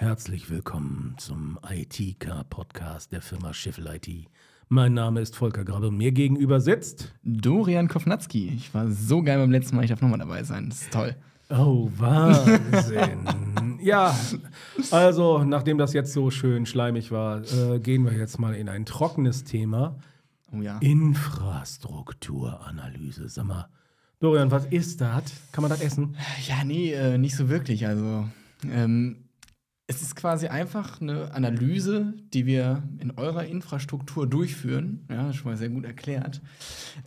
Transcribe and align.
Herzlich 0.00 0.48
willkommen 0.48 1.16
zum 1.18 1.58
IT-Car-Podcast 1.68 3.10
der 3.10 3.20
Firma 3.20 3.52
Schiffel 3.52 3.88
IT. 3.88 4.08
Mein 4.68 4.94
Name 4.94 5.20
ist 5.20 5.34
Volker 5.34 5.64
Grabbe. 5.64 5.90
Mir 5.90 6.12
gegenüber 6.12 6.60
sitzt 6.60 7.16
Dorian 7.24 7.88
Kovnatski. 7.88 8.52
Ich 8.54 8.72
war 8.72 8.86
so 8.92 9.24
geil 9.24 9.38
beim 9.38 9.50
letzten 9.50 9.74
Mal, 9.74 9.82
ich 9.82 9.90
darf 9.90 10.00
nochmal 10.00 10.20
dabei 10.20 10.44
sein. 10.44 10.68
Das 10.68 10.82
ist 10.82 10.92
toll. 10.92 11.16
Oh, 11.50 11.90
Wahnsinn. 11.96 13.80
ja, 13.82 14.16
also 14.92 15.42
nachdem 15.42 15.78
das 15.78 15.94
jetzt 15.94 16.12
so 16.12 16.30
schön 16.30 16.64
schleimig 16.64 17.10
war, 17.10 17.42
äh, 17.52 17.80
gehen 17.80 18.04
wir 18.04 18.12
jetzt 18.12 18.38
mal 18.38 18.54
in 18.54 18.68
ein 18.68 18.86
trockenes 18.86 19.42
Thema. 19.42 19.98
Oh 20.52 20.62
ja. 20.62 20.78
Infrastrukturanalyse. 20.78 23.28
Sag 23.28 23.46
mal, 23.46 23.68
Dorian, 24.20 24.52
was 24.52 24.66
ist 24.66 25.00
das? 25.00 25.24
Kann 25.50 25.62
man 25.62 25.70
das 25.70 25.80
essen? 25.80 26.14
Ja, 26.46 26.62
nee, 26.62 26.92
äh, 26.92 27.18
nicht 27.18 27.34
so 27.34 27.48
wirklich. 27.48 27.84
Also, 27.84 28.28
ähm, 28.70 29.24
es 29.90 30.02
ist 30.02 30.14
quasi 30.14 30.48
einfach 30.48 31.00
eine 31.00 31.32
Analyse, 31.32 32.12
die 32.34 32.44
wir 32.44 32.82
in 32.98 33.10
eurer 33.12 33.46
Infrastruktur 33.46 34.26
durchführen. 34.26 35.06
Ja, 35.10 35.32
schon 35.32 35.50
mal 35.50 35.56
sehr 35.56 35.70
gut 35.70 35.86
erklärt. 35.86 36.42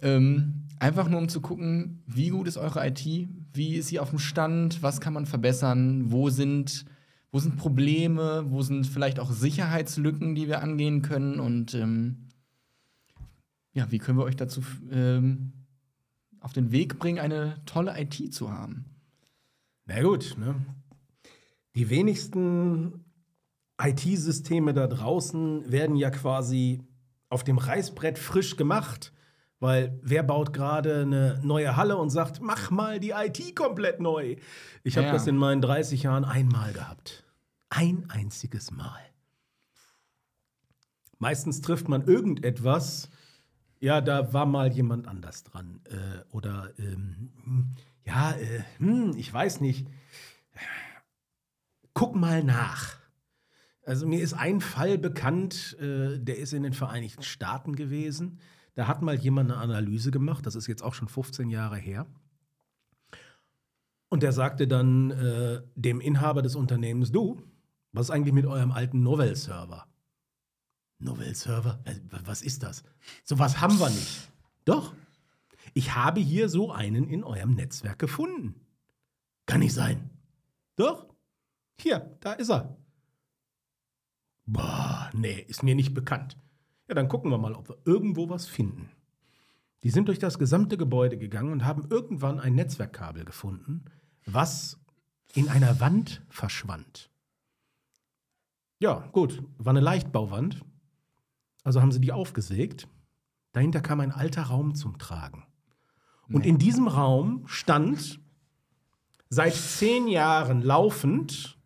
Ähm, 0.02 0.63
einfach 0.80 1.07
nur 1.07 1.20
um 1.20 1.30
zu 1.30 1.41
gucken, 1.41 2.02
wie 2.07 2.30
gut 2.30 2.48
ist 2.48 2.57
eure 2.57 2.85
IT, 2.88 3.05
wie 3.54 3.76
ist 3.76 3.90
sie 3.90 3.99
auf 3.99 4.09
dem 4.09 4.17
Stand, 4.17 4.81
was 4.81 4.99
kann 4.99 5.13
man 5.13 5.27
verbessern, 5.27 6.12
wo 6.12 6.31
sind, 6.31 6.85
wo 7.31 7.38
sind 7.38 7.55
Probleme, 7.55 8.45
wo 8.48 8.63
sind 8.63 8.88
vielleicht 8.88 9.20
auch 9.20 9.32
Sicherheitslücken, 9.32 10.34
die 10.34 10.48
wir 10.48 10.63
angehen 10.63 11.04
können 11.04 11.40
und 11.40 11.76
ähm, 11.76 12.29
ja, 13.73 13.91
wie 13.91 13.99
können 13.99 14.18
wir 14.18 14.26
euch 14.26 14.35
dazu 14.35 14.62
ähm, 14.91 15.54
auf 16.40 16.52
den 16.52 16.71
Weg 16.71 16.98
bringen, 16.98 17.20
eine 17.20 17.57
tolle 17.68 17.93
IT 18.02 18.34
zu 18.34 18.52
haben. 18.52 18.85
Na 19.85 20.02
gut, 20.02 20.35
ne? 20.40 20.55
Die 21.75 21.89
wenigsten 21.89 23.05
IT-Systeme 23.81 24.73
da 24.73 24.88
draußen 24.88 25.71
werden 25.71 25.95
ja 25.95 26.09
quasi 26.09 26.84
auf 27.29 27.43
dem 27.43 27.57
Reißbrett 27.57 28.20
frisch 28.20 28.57
gemacht. 28.57 29.13
Weil 29.59 29.99
wer 30.01 30.23
baut 30.23 30.54
gerade 30.54 31.01
eine 31.04 31.40
neue 31.43 31.76
Halle 31.76 31.96
und 31.98 32.09
sagt, 32.09 32.41
mach 32.41 32.71
mal 32.71 32.99
die 32.99 33.12
IT 33.12 33.55
komplett 33.55 33.99
neu? 33.99 34.37
Ich 34.84 34.98
habe 34.98 35.07
Ja. 35.07 35.13
das 35.13 35.27
in 35.27 35.37
meinen 35.37 35.62
30 35.62 36.04
Jahren 36.04 36.26
einmal 36.26 36.73
gehabt. 36.73 37.23
Ein 37.70 38.09
einziges 38.09 38.71
Mal. 38.71 38.99
Meistens 41.20 41.62
trifft 41.62 41.87
man 41.87 42.07
irgendetwas, 42.07 43.09
ja, 43.79 44.01
da 44.01 44.34
war 44.34 44.48
mal 44.48 44.71
jemand 44.74 45.07
anders 45.07 45.43
dran. 45.43 45.79
Äh, 45.85 46.24
oder, 46.35 46.71
ähm, 46.79 47.29
hm, 47.43 47.71
ja, 48.03 48.31
äh, 48.31 48.63
hm, 48.79 49.13
ich 49.15 49.31
weiß 49.31 49.62
nicht. 49.62 49.87
Guck 52.02 52.16
mal 52.16 52.44
nach. 52.44 52.98
Also 53.85 54.07
mir 54.07 54.21
ist 54.24 54.34
ein 54.34 54.60
Fall 54.60 54.98
bekannt, 54.98 55.77
äh, 55.80 56.18
der 56.18 56.40
ist 56.40 56.52
in 56.52 56.63
den 56.63 56.74
Vereinigten 56.74 57.21
Staaten 57.21 57.76
gewesen. 57.76 58.40
Da 58.74 58.88
hat 58.88 59.04
mal 59.04 59.13
jemand 59.13 59.52
eine 59.52 59.62
Analyse 59.62 60.10
gemacht, 60.10 60.48
das 60.48 60.55
ist 60.55 60.66
jetzt 60.66 60.82
auch 60.82 60.96
schon 60.96 61.08
15 61.08 61.52
Jahre 61.52 61.77
her. 61.77 62.08
Und 64.09 64.24
der 64.24 64.31
sagte 64.31 64.68
dann 64.68 65.12
äh, 65.12 65.62
dem 65.75 66.02
Inhaber 66.02 66.41
des 66.41 66.56
Unternehmens, 66.56 67.12
du, 67.12 67.40
was 67.91 68.08
ist 68.08 68.09
eigentlich 68.09 68.34
mit 68.34 68.47
eurem 68.47 68.72
alten 68.72 69.03
Novell-Server? 69.03 69.86
Novell-Server? 70.97 71.81
Äh, 71.84 72.00
was 72.25 72.41
ist 72.41 72.63
das? 72.63 72.84
So 73.24 73.38
was 73.38 73.62
haben 73.62 73.78
wir 73.78 73.91
nicht. 73.91 74.28
Doch, 74.66 74.96
ich 75.75 75.94
habe 75.94 76.19
hier 76.19 76.50
so 76.50 76.72
einen 76.72 77.08
in 77.08 77.24
eurem 77.24 77.53
Netzwerk 77.53 78.00
gefunden. 78.00 78.56
Kann 79.46 79.59
nicht 79.59 79.75
sein. 79.75 80.09
Doch, 80.78 81.10
hier, 81.80 82.18
da 82.22 82.34
ist 82.34 82.50
er. 82.50 82.78
Boah, 84.46 85.09
nee, 85.14 85.46
ist 85.47 85.64
mir 85.64 85.75
nicht 85.75 85.94
bekannt. 85.94 86.38
Ja, 86.88 86.96
dann 86.96 87.08
gucken 87.08 87.31
wir 87.31 87.38
mal, 87.38 87.53
ob 87.53 87.69
wir 87.69 87.78
irgendwo 87.86 88.30
was 88.30 88.47
finden. 88.47 88.91
Die 89.84 89.90
sind 89.90 90.08
durch 90.08 90.19
das 90.19 90.38
gesamte 90.38 90.78
Gebäude 90.78 91.18
gegangen 91.18 91.52
und 91.52 91.66
haben 91.66 91.88
irgendwann 91.90 92.40
ein 92.40 92.54
Netzwerkkabel 92.56 93.26
gefunden, 93.26 93.86
was 94.26 94.80
in 95.34 95.50
einer 95.50 95.80
Wand 95.80 96.22
verschwand. 96.30 97.10
Ja, 98.80 99.08
gut, 99.12 99.42
war 99.58 99.72
eine 99.72 99.80
Leichtbauwand. 99.80 100.64
Also 101.64 101.81
haben 101.81 101.92
sie 101.92 102.02
die 102.02 102.12
aufgesägt. 102.12 102.88
Dahinter 103.54 103.81
kam 103.81 104.00
ein 104.00 104.12
alter 104.12 104.44
Raum 104.44 104.76
zum 104.76 104.98
Tragen. 104.98 105.46
Und 106.28 106.44
Nee. 106.44 106.50
in 106.50 106.58
diesem 106.58 106.88
Raum 106.88 107.48
stand 107.48 108.20
seit 109.30 109.54
zehn 109.54 110.08
Jahren 110.08 110.62
laufend 110.62 111.58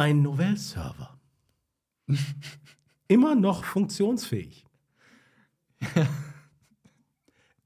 ein 0.00 0.22
Novell-Server. 0.22 1.18
Immer 3.08 3.34
noch 3.34 3.64
funktionsfähig. 3.64 4.64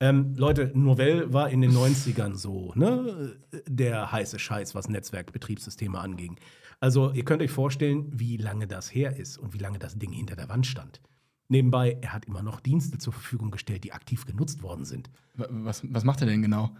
ähm, 0.00 0.34
Leute, 0.36 0.72
Novell 0.74 1.32
war 1.32 1.48
in 1.50 1.60
den 1.60 1.70
90ern 1.72 2.34
so, 2.34 2.72
ne? 2.74 3.36
Der 3.68 4.10
heiße 4.10 4.38
Scheiß, 4.38 4.74
was 4.74 4.88
Netzwerkbetriebssysteme 4.88 5.98
anging. 5.98 6.36
Also, 6.80 7.12
ihr 7.12 7.24
könnt 7.24 7.40
euch 7.40 7.52
vorstellen, 7.52 8.08
wie 8.12 8.36
lange 8.36 8.66
das 8.66 8.92
her 8.92 9.16
ist 9.16 9.38
und 9.38 9.54
wie 9.54 9.58
lange 9.58 9.78
das 9.78 9.96
Ding 9.96 10.10
hinter 10.12 10.34
der 10.34 10.48
Wand 10.48 10.66
stand. 10.66 11.00
Nebenbei, 11.48 11.98
er 12.00 12.12
hat 12.12 12.24
immer 12.24 12.42
noch 12.42 12.58
Dienste 12.60 12.98
zur 12.98 13.12
Verfügung 13.12 13.50
gestellt, 13.52 13.84
die 13.84 13.92
aktiv 13.92 14.26
genutzt 14.26 14.62
worden 14.62 14.84
sind. 14.84 15.08
Wa- 15.34 15.46
Was, 15.50 15.82
was 15.88 16.02
macht 16.04 16.20
er 16.20 16.26
denn 16.26 16.42
genau? 16.42 16.74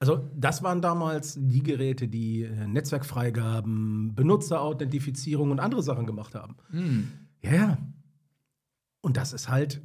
Also, 0.00 0.30
das 0.34 0.62
waren 0.62 0.80
damals 0.80 1.36
die 1.38 1.62
Geräte, 1.62 2.08
die 2.08 2.42
äh, 2.44 2.66
Netzwerkfreigaben, 2.66 4.14
Benutzerauthentifizierung 4.14 5.50
und 5.50 5.60
andere 5.60 5.82
Sachen 5.82 6.06
gemacht 6.06 6.34
haben. 6.34 6.56
Hm. 6.70 7.08
Ja, 7.42 7.54
ja. 7.54 7.78
Und 9.02 9.18
das 9.18 9.34
ist 9.34 9.50
halt, 9.50 9.82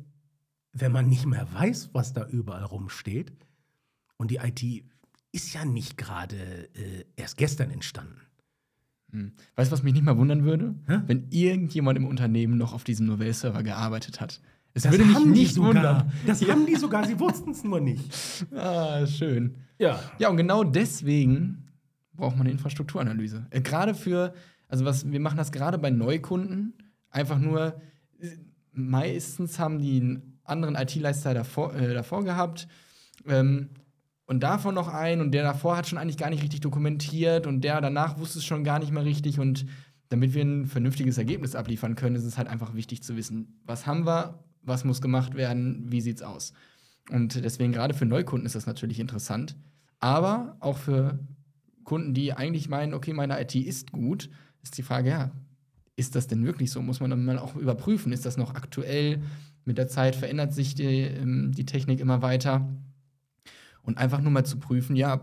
wenn 0.71 0.93
man 0.93 1.07
nicht 1.07 1.25
mehr 1.25 1.47
weiß, 1.53 1.89
was 1.93 2.13
da 2.13 2.25
überall 2.27 2.63
rumsteht. 2.63 3.33
Und 4.15 4.31
die 4.31 4.37
IT 4.37 4.85
ist 5.33 5.53
ja 5.53 5.65
nicht 5.65 5.97
gerade 5.97 6.69
äh, 6.75 7.03
erst 7.17 7.35
gestern 7.35 7.69
entstanden. 7.69 8.21
Hm. 9.11 9.33
Weißt 9.55 9.69
du, 9.69 9.73
was 9.73 9.83
mich 9.83 9.93
nicht 9.93 10.05
mal 10.05 10.17
wundern 10.17 10.45
würde? 10.45 10.75
Hä? 10.87 11.01
Wenn 11.07 11.27
irgendjemand 11.29 11.97
im 11.97 12.07
Unternehmen 12.07 12.57
noch 12.57 12.71
auf 12.73 12.85
diesem 12.85 13.05
Novell-Server 13.07 13.63
gearbeitet 13.63 14.21
hat. 14.21 14.41
Es 14.75 14.83
Das 14.83 14.91
würde 14.91 15.05
mich 15.05 15.15
haben 15.15 15.33
die 15.33 15.39
nicht 15.39 15.53
sogar. 15.55 15.69
wundern. 15.73 16.11
Das 16.27 16.41
haben 16.47 16.65
die 16.67 16.75
sogar, 16.75 17.07
sie 17.07 17.19
wussten 17.19 17.51
es 17.51 17.63
nur 17.63 17.79
nicht. 17.79 18.03
Ah, 18.55 19.07
schön. 19.07 19.55
Ja. 19.79 19.99
Ja, 20.19 20.29
und 20.29 20.37
genau 20.37 20.63
deswegen 20.63 21.63
braucht 22.13 22.35
man 22.37 22.41
eine 22.45 22.51
Infrastrukturanalyse. 22.51 23.47
Äh, 23.49 23.61
gerade 23.61 23.95
für, 23.95 24.33
also 24.67 24.85
was, 24.85 25.09
wir 25.11 25.19
machen 25.19 25.37
das 25.37 25.51
gerade 25.51 25.77
bei 25.77 25.89
Neukunden, 25.89 26.73
einfach 27.09 27.39
nur, 27.39 27.81
äh, 28.19 28.27
meistens 28.73 29.57
haben 29.59 29.79
die 29.79 29.99
einen 30.01 30.39
anderen 30.43 30.75
IT-Leister 30.75 31.33
davor, 31.33 31.73
äh, 31.73 31.93
davor 31.93 32.23
gehabt 32.23 32.67
ähm, 33.27 33.69
und 34.27 34.43
davon 34.43 34.75
noch 34.75 34.89
einen 34.89 35.21
und 35.21 35.31
der 35.31 35.43
davor 35.43 35.77
hat 35.77 35.87
schon 35.87 35.97
eigentlich 35.97 36.17
gar 36.17 36.29
nicht 36.29 36.43
richtig 36.43 36.59
dokumentiert 36.59 37.47
und 37.47 37.61
der 37.61 37.79
danach 37.81 38.19
wusste 38.19 38.39
es 38.39 38.45
schon 38.45 38.63
gar 38.65 38.79
nicht 38.79 38.91
mehr 38.91 39.05
richtig 39.05 39.39
und 39.39 39.65
damit 40.09 40.33
wir 40.33 40.43
ein 40.43 40.65
vernünftiges 40.67 41.17
Ergebnis 41.17 41.55
abliefern 41.55 41.95
können, 41.95 42.15
ist 42.15 42.25
es 42.25 42.37
halt 42.37 42.47
einfach 42.47 42.75
wichtig 42.75 43.01
zu 43.01 43.15
wissen, 43.15 43.59
was 43.65 43.87
haben 43.87 44.05
wir, 44.05 44.44
was 44.65 44.83
muss 44.83 45.01
gemacht 45.01 45.35
werden, 45.35 45.91
wie 45.91 46.01
sieht's 46.01 46.21
aus. 46.21 46.53
Und 47.09 47.43
deswegen 47.43 47.71
gerade 47.71 47.93
für 47.93 48.05
Neukunden 48.05 48.45
ist 48.45 48.55
das 48.55 48.65
natürlich 48.65 48.99
interessant. 48.99 49.55
Aber 49.99 50.57
auch 50.59 50.77
für 50.77 51.19
Kunden, 51.83 52.13
die 52.13 52.33
eigentlich 52.33 52.67
meinen, 52.67 52.93
okay, 52.93 53.13
meine 53.13 53.39
IT 53.41 53.55
ist 53.55 53.91
gut, 53.91 54.29
ist 54.63 54.77
die 54.77 54.83
Frage, 54.83 55.09
ja, 55.09 55.31
ist 55.95 56.15
das 56.15 56.27
denn 56.27 56.45
wirklich 56.45 56.71
so? 56.71 56.81
Muss 56.81 56.99
man 56.99 57.09
dann 57.09 57.23
mal 57.23 57.39
auch 57.39 57.55
überprüfen, 57.55 58.11
ist 58.11 58.25
das 58.25 58.37
noch 58.37 58.55
aktuell? 58.55 59.21
Mit 59.63 59.77
der 59.77 59.87
Zeit 59.87 60.15
verändert 60.15 60.53
sich 60.53 60.75
die, 60.75 61.01
ähm, 61.01 61.51
die 61.53 61.65
Technik 61.65 61.99
immer 61.99 62.21
weiter. 62.21 62.67
Und 63.81 63.97
einfach 63.97 64.19
nur 64.19 64.31
mal 64.31 64.45
zu 64.45 64.57
prüfen, 64.57 64.95
ja, 64.95 65.21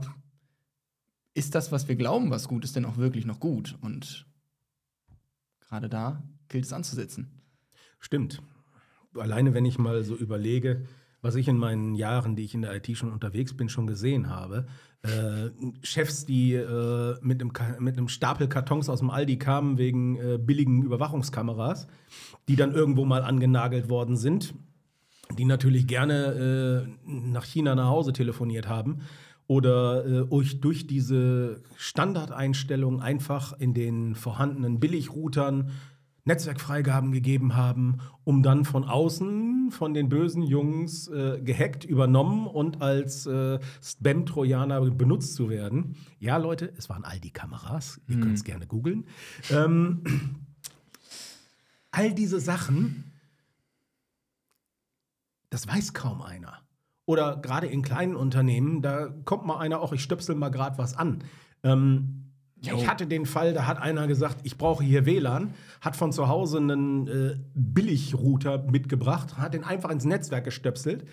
ist 1.35 1.55
das, 1.55 1.73
was 1.73 1.89
wir 1.89 1.97
glauben, 1.97 2.31
was 2.31 2.49
gut 2.49 2.65
ist, 2.65 2.77
denn 2.77 2.85
auch 2.85 2.97
wirklich 2.97 3.27
noch 3.27 3.41
gut? 3.41 3.77
Und 3.81 4.27
gerade 5.61 5.89
da 5.89 6.23
gilt 6.49 6.65
es 6.65 6.73
anzusetzen. 6.73 7.43
Stimmt. 7.99 8.43
Alleine, 9.15 9.55
wenn 9.55 9.65
ich 9.65 9.79
mal 9.79 10.05
so 10.05 10.15
überlege, 10.15 10.83
was 11.23 11.37
ich 11.37 11.47
in 11.49 11.57
meinen 11.57 11.95
Jahren, 11.95 12.35
die 12.35 12.45
ich 12.45 12.55
in 12.55 12.63
der 12.63 12.75
IT 12.75 12.97
schon 12.97 13.13
unterwegs 13.13 13.57
bin, 13.57 13.69
schon 13.69 13.87
gesehen 13.87 14.29
habe. 14.29 14.67
Äh, 15.03 15.51
Chefs, 15.83 16.27
die 16.27 16.55
äh, 16.55 17.17
mit, 17.23 17.41
einem, 17.41 17.53
mit 17.79 17.97
einem 17.97 18.09
Stapel 18.09 18.49
Kartons 18.49 18.89
aus 18.89 18.99
dem 18.99 19.11
Aldi 19.11 19.39
kamen 19.39 19.79
wegen 19.79 20.17
äh, 20.17 20.39
billigen 20.39 20.83
Überwachungskameras, 20.83 21.87
die 22.49 22.57
dann 22.57 22.75
irgendwo 22.75 23.05
mal 23.05 23.23
angenagelt 23.23 23.89
worden 23.89 24.17
sind, 24.17 24.55
die 25.39 25.45
natürlich 25.45 25.87
gerne 25.87 26.87
äh, 26.87 27.09
nach 27.09 27.45
China 27.45 27.75
nach 27.75 27.89
Hause 27.89 28.13
telefoniert 28.13 28.69
haben 28.69 29.03
oder 29.47 30.07
äh, 30.07 30.33
euch 30.33 30.61
durch 30.61 30.87
diese 30.87 31.63
Standardeinstellung 31.77 33.01
einfach 33.01 33.59
in 33.59 33.75
den 33.75 34.15
vorhandenen 34.15 34.81
Billigroutern 34.81 35.71
Netzwerkfreigaben 36.25 37.11
gegeben 37.11 37.57
haben, 37.57 37.99
um 38.25 38.43
dann 38.43 38.65
von 38.65 38.85
außen 38.85 39.71
von 39.73 39.95
den 39.95 40.09
bösen 40.09 40.43
Jungs 40.43 41.09
äh, 41.09 41.41
gehackt, 41.43 41.85
übernommen 41.85 42.47
und 42.47 42.81
als 42.81 43.27
äh, 43.27 43.59
Spam-Trojaner 43.83 44.81
benutzt 44.91 45.35
zu 45.35 45.51
werden. 45.51 45.97
Ja, 46.21 46.37
Leute, 46.37 46.73
es 46.77 46.89
waren 46.89 47.05
all 47.05 47.19
die 47.19 47.33
Kameras. 47.33 48.01
Ihr 48.07 48.21
könnt 48.21 48.37
es 48.37 48.45
gerne 48.45 48.67
googeln. 48.67 49.07
Ähm, 49.51 50.03
all 51.91 52.15
diese 52.15 52.39
Sachen, 52.39 53.13
das 55.51 55.67
weiß 55.67 55.93
kaum 55.93 56.23
einer. 56.23 56.59
Oder 57.05 57.37
gerade 57.37 57.67
in 57.67 57.83
kleinen 57.83 58.15
Unternehmen, 58.15 58.81
da 58.81 59.09
kommt 59.25 59.45
mal 59.45 59.59
einer 59.59 59.81
auch, 59.81 59.93
ich 59.93 60.03
stöpsel 60.03 60.37
mal 60.37 60.51
gerade 60.51 60.79
was 60.79 60.97
an. 60.97 61.25
Ähm, 61.65 62.22
Jo. 62.63 62.77
ich 62.77 62.89
hatte 62.89 63.07
den 63.07 63.27
Fall, 63.27 63.55
da 63.55 63.67
hat 63.67 63.83
einer 63.83 64.07
gesagt, 64.07 64.39
ich 64.45 64.57
brauche 64.57 64.85
hier 64.85 65.05
WLAN, 65.05 65.53
hat 65.81 65.97
von 65.97 66.13
zu 66.13 66.29
Hause 66.29 66.59
einen 66.59 67.09
äh, 67.09 67.37
Billigrouter 67.55 68.63
mitgebracht, 68.63 69.37
hat 69.37 69.55
den 69.55 69.65
einfach 69.65 69.91
ins 69.91 70.05
Netzwerk 70.05 70.45
gestöpselt. 70.45 71.05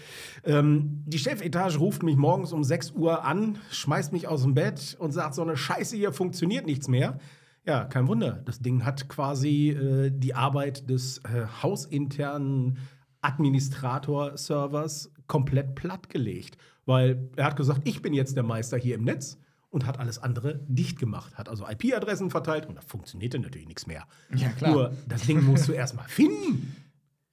Ähm, 0.46 1.04
die 1.08 1.18
Chefetage 1.18 1.78
ruft 1.80 2.04
mich 2.04 2.18
morgens 2.18 2.52
um 2.54 2.64
6 2.64 2.92
Uhr 2.92 3.26
an, 3.26 3.58
schmeißt 3.72 4.14
mich 4.14 4.28
aus 4.28 4.44
dem 4.44 4.54
Bett 4.54 4.96
und 5.00 5.12
sagt, 5.12 5.34
so 5.34 5.42
eine 5.42 5.58
Scheiße 5.58 5.96
hier 5.96 6.14
funktioniert 6.14 6.68
nichts 6.68 6.88
mehr. 6.88 7.18
Ja, 7.66 7.86
kein 7.86 8.08
Wunder. 8.08 8.42
Das 8.46 8.60
Ding 8.60 8.86
hat 8.86 9.10
quasi 9.10 9.70
äh, 9.70 10.12
die 10.12 10.36
Arbeit 10.36 10.90
des 10.90 11.20
äh, 11.20 11.46
hausinternen 11.64 12.78
Administrator-Servers 13.22 15.12
komplett 15.28 15.76
plattgelegt. 15.76 16.58
Weil 16.86 17.30
er 17.36 17.46
hat 17.46 17.56
gesagt, 17.56 17.82
ich 17.86 18.02
bin 18.02 18.14
jetzt 18.14 18.36
der 18.36 18.44
Meister 18.44 18.78
hier 18.78 18.96
im 18.96 19.04
Netz 19.04 19.38
und 19.70 19.86
hat 19.86 20.00
alles 20.00 20.18
andere 20.18 20.60
dicht 20.68 21.00
gemacht. 21.00 21.38
Hat 21.38 21.50
also 21.50 21.68
IP-Adressen 21.68 22.30
verteilt 22.30 22.66
und 22.66 22.76
da 22.76 22.82
funktionierte 22.82 23.40
natürlich 23.40 23.68
nichts 23.68 23.88
mehr. 23.88 24.06
Ja, 24.36 24.50
klar. 24.50 24.72
Nur 24.72 24.98
das 25.08 25.24
Ding 25.24 25.44
musst 25.44 25.68
du 25.68 25.74
erstmal 25.74 26.08
finden. 26.08 26.76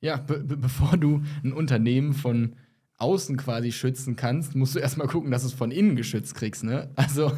Ja, 0.00 0.18
be 0.18 0.38
be 0.40 0.56
bevor 0.56 0.96
du 0.96 1.22
ein 1.42 1.52
Unternehmen 1.52 2.12
von 2.12 2.56
außen 2.98 3.36
quasi 3.36 3.72
schützen 3.72 4.16
kannst, 4.16 4.54
musst 4.54 4.74
du 4.74 4.78
erstmal 4.78 5.06
gucken, 5.06 5.30
dass 5.30 5.42
du 5.42 5.48
es 5.48 5.54
von 5.54 5.70
innen 5.70 5.96
geschützt 5.96 6.34
kriegst, 6.34 6.64
ne? 6.64 6.90
Also, 6.96 7.32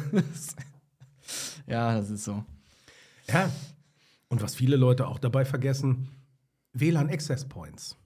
ja, 1.67 1.97
das 1.97 2.09
ist 2.09 2.23
so. 2.23 2.43
Ja. 3.27 3.49
Und 4.27 4.41
was 4.41 4.55
viele 4.55 4.75
Leute 4.75 5.07
auch 5.07 5.19
dabei 5.19 5.43
vergessen, 5.45 6.07
WLAN 6.73 7.09
Access 7.09 7.45
Points. 7.45 7.97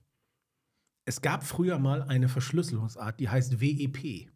Es 1.04 1.20
gab 1.20 1.44
früher 1.44 1.78
mal 1.78 2.02
eine 2.02 2.28
Verschlüsselungsart, 2.28 3.20
die 3.20 3.28
heißt 3.28 3.60
WEP. 3.60 4.30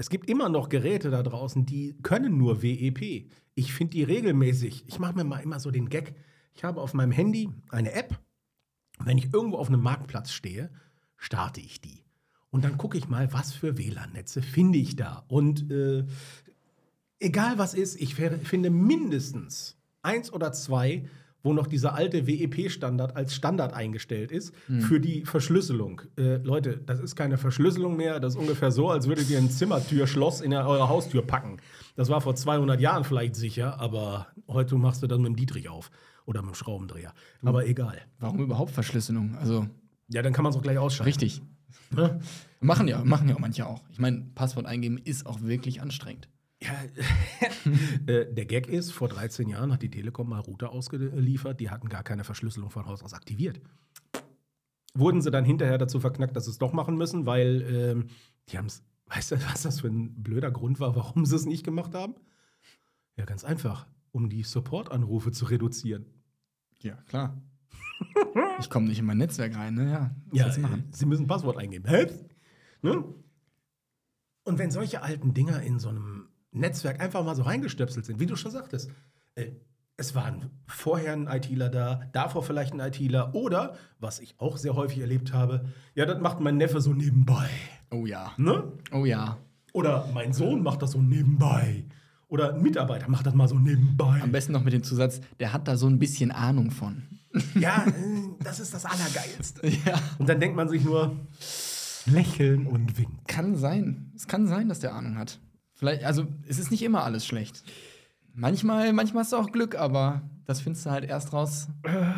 Es 0.00 0.08
gibt 0.08 0.30
immer 0.30 0.48
noch 0.48 0.70
Geräte 0.70 1.10
da 1.10 1.22
draußen, 1.22 1.66
die 1.66 1.94
können 2.02 2.38
nur 2.38 2.62
WEP. 2.62 3.30
Ich 3.54 3.74
finde 3.74 3.90
die 3.90 4.02
regelmäßig. 4.02 4.84
Ich 4.86 4.98
mache 4.98 5.12
mir 5.12 5.24
mal 5.24 5.40
immer 5.40 5.60
so 5.60 5.70
den 5.70 5.90
Gag. 5.90 6.14
Ich 6.54 6.64
habe 6.64 6.80
auf 6.80 6.94
meinem 6.94 7.12
Handy 7.12 7.50
eine 7.68 7.92
App. 7.92 8.18
Wenn 9.04 9.18
ich 9.18 9.34
irgendwo 9.34 9.58
auf 9.58 9.68
einem 9.68 9.82
Marktplatz 9.82 10.32
stehe, 10.32 10.70
starte 11.18 11.60
ich 11.60 11.82
die. 11.82 12.02
Und 12.48 12.64
dann 12.64 12.78
gucke 12.78 12.96
ich 12.96 13.10
mal, 13.10 13.30
was 13.34 13.52
für 13.52 13.76
WLAN-Netze 13.76 14.40
finde 14.40 14.78
ich 14.78 14.96
da. 14.96 15.26
Und 15.28 15.70
äh, 15.70 16.06
egal 17.18 17.58
was 17.58 17.74
ist, 17.74 18.00
ich 18.00 18.14
finde 18.14 18.70
mindestens 18.70 19.76
eins 20.00 20.32
oder 20.32 20.50
zwei, 20.52 21.10
wo 21.42 21.52
noch 21.52 21.66
dieser 21.66 21.94
alte 21.94 22.26
WEP-Standard 22.26 23.16
als 23.16 23.34
Standard 23.34 23.72
eingestellt 23.72 24.30
ist 24.32 24.54
für 24.80 25.00
die 25.00 25.24
Verschlüsselung. 25.24 26.02
Äh, 26.18 26.36
Leute, 26.38 26.78
das 26.84 27.00
ist 27.00 27.16
keine 27.16 27.38
Verschlüsselung 27.38 27.96
mehr. 27.96 28.20
Das 28.20 28.34
ist 28.34 28.40
ungefähr 28.40 28.70
so, 28.70 28.90
als 28.90 29.08
würdet 29.08 29.30
ihr 29.30 29.38
ein 29.38 29.50
Zimmertürschloss 29.50 30.40
in 30.42 30.52
eure 30.52 30.88
Haustür 30.88 31.22
packen. 31.22 31.56
Das 31.96 32.08
war 32.08 32.20
vor 32.20 32.34
200 32.34 32.80
Jahren 32.80 33.04
vielleicht 33.04 33.36
sicher, 33.36 33.80
aber 33.80 34.26
heute 34.48 34.74
machst 34.76 35.02
du 35.02 35.06
das 35.06 35.18
mit 35.18 35.28
dem 35.28 35.36
Dietrich 35.36 35.68
auf 35.68 35.90
oder 36.26 36.42
mit 36.42 36.52
dem 36.52 36.54
Schraubendreher. 36.54 37.12
Aber 37.42 37.66
egal. 37.66 37.98
Warum 38.18 38.40
überhaupt 38.40 38.70
Verschlüsselung? 38.70 39.36
Also, 39.36 39.66
Ja, 40.08 40.22
dann 40.22 40.32
kann 40.32 40.42
man 40.42 40.50
es 40.52 40.56
auch 40.58 40.62
gleich 40.62 40.78
ausschalten. 40.78 41.08
richtig. 41.08 41.40
Ne? 41.90 42.20
Machen 42.60 42.86
ja, 42.88 43.02
machen 43.04 43.28
ja 43.28 43.34
auch 43.34 43.40
manche 43.40 43.66
auch. 43.66 43.80
Ich 43.90 43.98
meine, 43.98 44.26
Passwort 44.34 44.66
eingeben 44.66 44.98
ist 44.98 45.26
auch 45.26 45.40
wirklich 45.42 45.80
anstrengend. 45.80 46.28
Ja, 46.62 46.72
äh, 48.06 48.32
der 48.32 48.44
Gag 48.44 48.66
ist, 48.68 48.92
vor 48.92 49.08
13 49.08 49.48
Jahren 49.48 49.72
hat 49.72 49.82
die 49.82 49.90
Telekom 49.90 50.28
mal 50.28 50.40
Router 50.40 50.70
ausgeliefert, 50.72 51.58
die 51.58 51.70
hatten 51.70 51.88
gar 51.88 52.02
keine 52.02 52.22
Verschlüsselung 52.24 52.70
von 52.70 52.86
Haus 52.86 53.02
aus 53.02 53.14
aktiviert. 53.14 53.60
Wurden 54.94 55.22
sie 55.22 55.30
dann 55.30 55.44
hinterher 55.44 55.78
dazu 55.78 56.00
verknackt, 56.00 56.36
dass 56.36 56.44
sie 56.44 56.50
es 56.50 56.58
doch 56.58 56.72
machen 56.72 56.96
müssen, 56.96 57.24
weil 57.24 57.62
ähm, 57.62 58.06
die 58.48 58.58
haben 58.58 58.66
es, 58.66 58.82
weißt 59.06 59.32
du, 59.32 59.36
was 59.46 59.62
das 59.62 59.80
für 59.80 59.88
ein 59.88 60.22
blöder 60.22 60.50
Grund 60.50 60.80
war, 60.80 60.94
warum 60.96 61.24
sie 61.24 61.36
es 61.36 61.46
nicht 61.46 61.64
gemacht 61.64 61.94
haben? 61.94 62.14
Ja, 63.16 63.24
ganz 63.24 63.44
einfach, 63.44 63.86
um 64.12 64.28
die 64.28 64.42
Support-Anrufe 64.42 65.32
zu 65.32 65.46
reduzieren. 65.46 66.06
Ja, 66.82 66.96
klar. 67.08 67.40
ich 68.58 68.68
komme 68.70 68.86
nicht 68.86 68.98
in 68.98 69.04
mein 69.06 69.18
Netzwerk 69.18 69.56
rein, 69.56 69.74
ne? 69.74 69.90
Ja, 69.90 70.16
Ja, 70.32 70.48
du 70.48 70.58
äh, 70.58 70.62
machen? 70.62 70.84
sie 70.92 71.06
müssen 71.06 71.24
ein 71.24 71.28
Passwort 71.28 71.56
eingeben. 71.58 71.88
Hä? 71.88 72.06
Ne? 72.82 73.04
Und 74.44 74.58
wenn 74.58 74.70
solche 74.70 75.02
alten 75.02 75.34
Dinger 75.34 75.60
in 75.62 75.78
so 75.78 75.90
einem 75.90 76.29
Netzwerk 76.52 77.00
einfach 77.00 77.24
mal 77.24 77.36
so 77.36 77.42
reingestöpselt 77.42 78.04
sind, 78.04 78.20
wie 78.20 78.26
du 78.26 78.36
schon 78.36 78.50
sagtest, 78.50 78.90
äh, 79.34 79.52
es 79.96 80.14
waren 80.14 80.50
vorher 80.66 81.12
ein 81.12 81.26
ITler 81.26 81.68
da, 81.68 82.00
davor 82.12 82.42
vielleicht 82.42 82.72
ein 82.72 82.80
ITler 82.80 83.34
oder, 83.34 83.76
was 83.98 84.18
ich 84.18 84.34
auch 84.38 84.56
sehr 84.56 84.74
häufig 84.74 85.00
erlebt 85.00 85.34
habe, 85.34 85.66
ja, 85.94 86.06
das 86.06 86.20
macht 86.20 86.40
mein 86.40 86.56
Neffe 86.56 86.80
so 86.80 86.94
nebenbei. 86.94 87.50
Oh 87.90 88.06
ja. 88.06 88.32
Ne? 88.38 88.72
Oh 88.92 89.04
ja. 89.04 89.36
Oder 89.72 90.08
mein 90.14 90.32
Sohn 90.32 90.62
macht 90.62 90.80
das 90.82 90.92
so 90.92 91.02
nebenbei. 91.02 91.84
Oder 92.28 92.54
ein 92.54 92.62
Mitarbeiter 92.62 93.08
macht 93.08 93.26
das 93.26 93.34
mal 93.34 93.48
so 93.48 93.58
nebenbei. 93.58 94.20
Am 94.22 94.32
besten 94.32 94.52
noch 94.52 94.64
mit 94.64 94.72
dem 94.72 94.82
Zusatz, 94.82 95.20
der 95.38 95.52
hat 95.52 95.68
da 95.68 95.76
so 95.76 95.86
ein 95.86 95.98
bisschen 95.98 96.30
Ahnung 96.30 96.70
von. 96.70 97.02
Ja, 97.54 97.84
äh, 97.86 97.92
das 98.42 98.58
ist 98.58 98.72
das 98.72 98.86
Allergeilste. 98.86 99.66
ja. 99.84 100.00
Und 100.18 100.28
dann 100.28 100.40
denkt 100.40 100.56
man 100.56 100.68
sich 100.68 100.82
nur, 100.82 101.14
lächeln 102.06 102.66
und 102.66 102.96
winken. 102.96 103.18
Kann 103.26 103.56
sein. 103.56 104.12
Es 104.16 104.26
kann 104.26 104.46
sein, 104.46 104.68
dass 104.68 104.80
der 104.80 104.94
Ahnung 104.94 105.18
hat. 105.18 105.38
Vielleicht, 105.80 106.04
also 106.04 106.26
es 106.46 106.58
ist 106.58 106.70
nicht 106.70 106.82
immer 106.82 107.04
alles 107.04 107.24
schlecht. 107.24 107.64
Manchmal, 108.34 108.92
manchmal 108.92 109.22
hast 109.22 109.32
du 109.32 109.38
auch 109.38 109.50
Glück, 109.50 109.76
aber 109.76 110.20
das 110.44 110.60
findest 110.60 110.84
du 110.84 110.90
halt 110.90 111.06
erst 111.06 111.32
raus, 111.32 111.68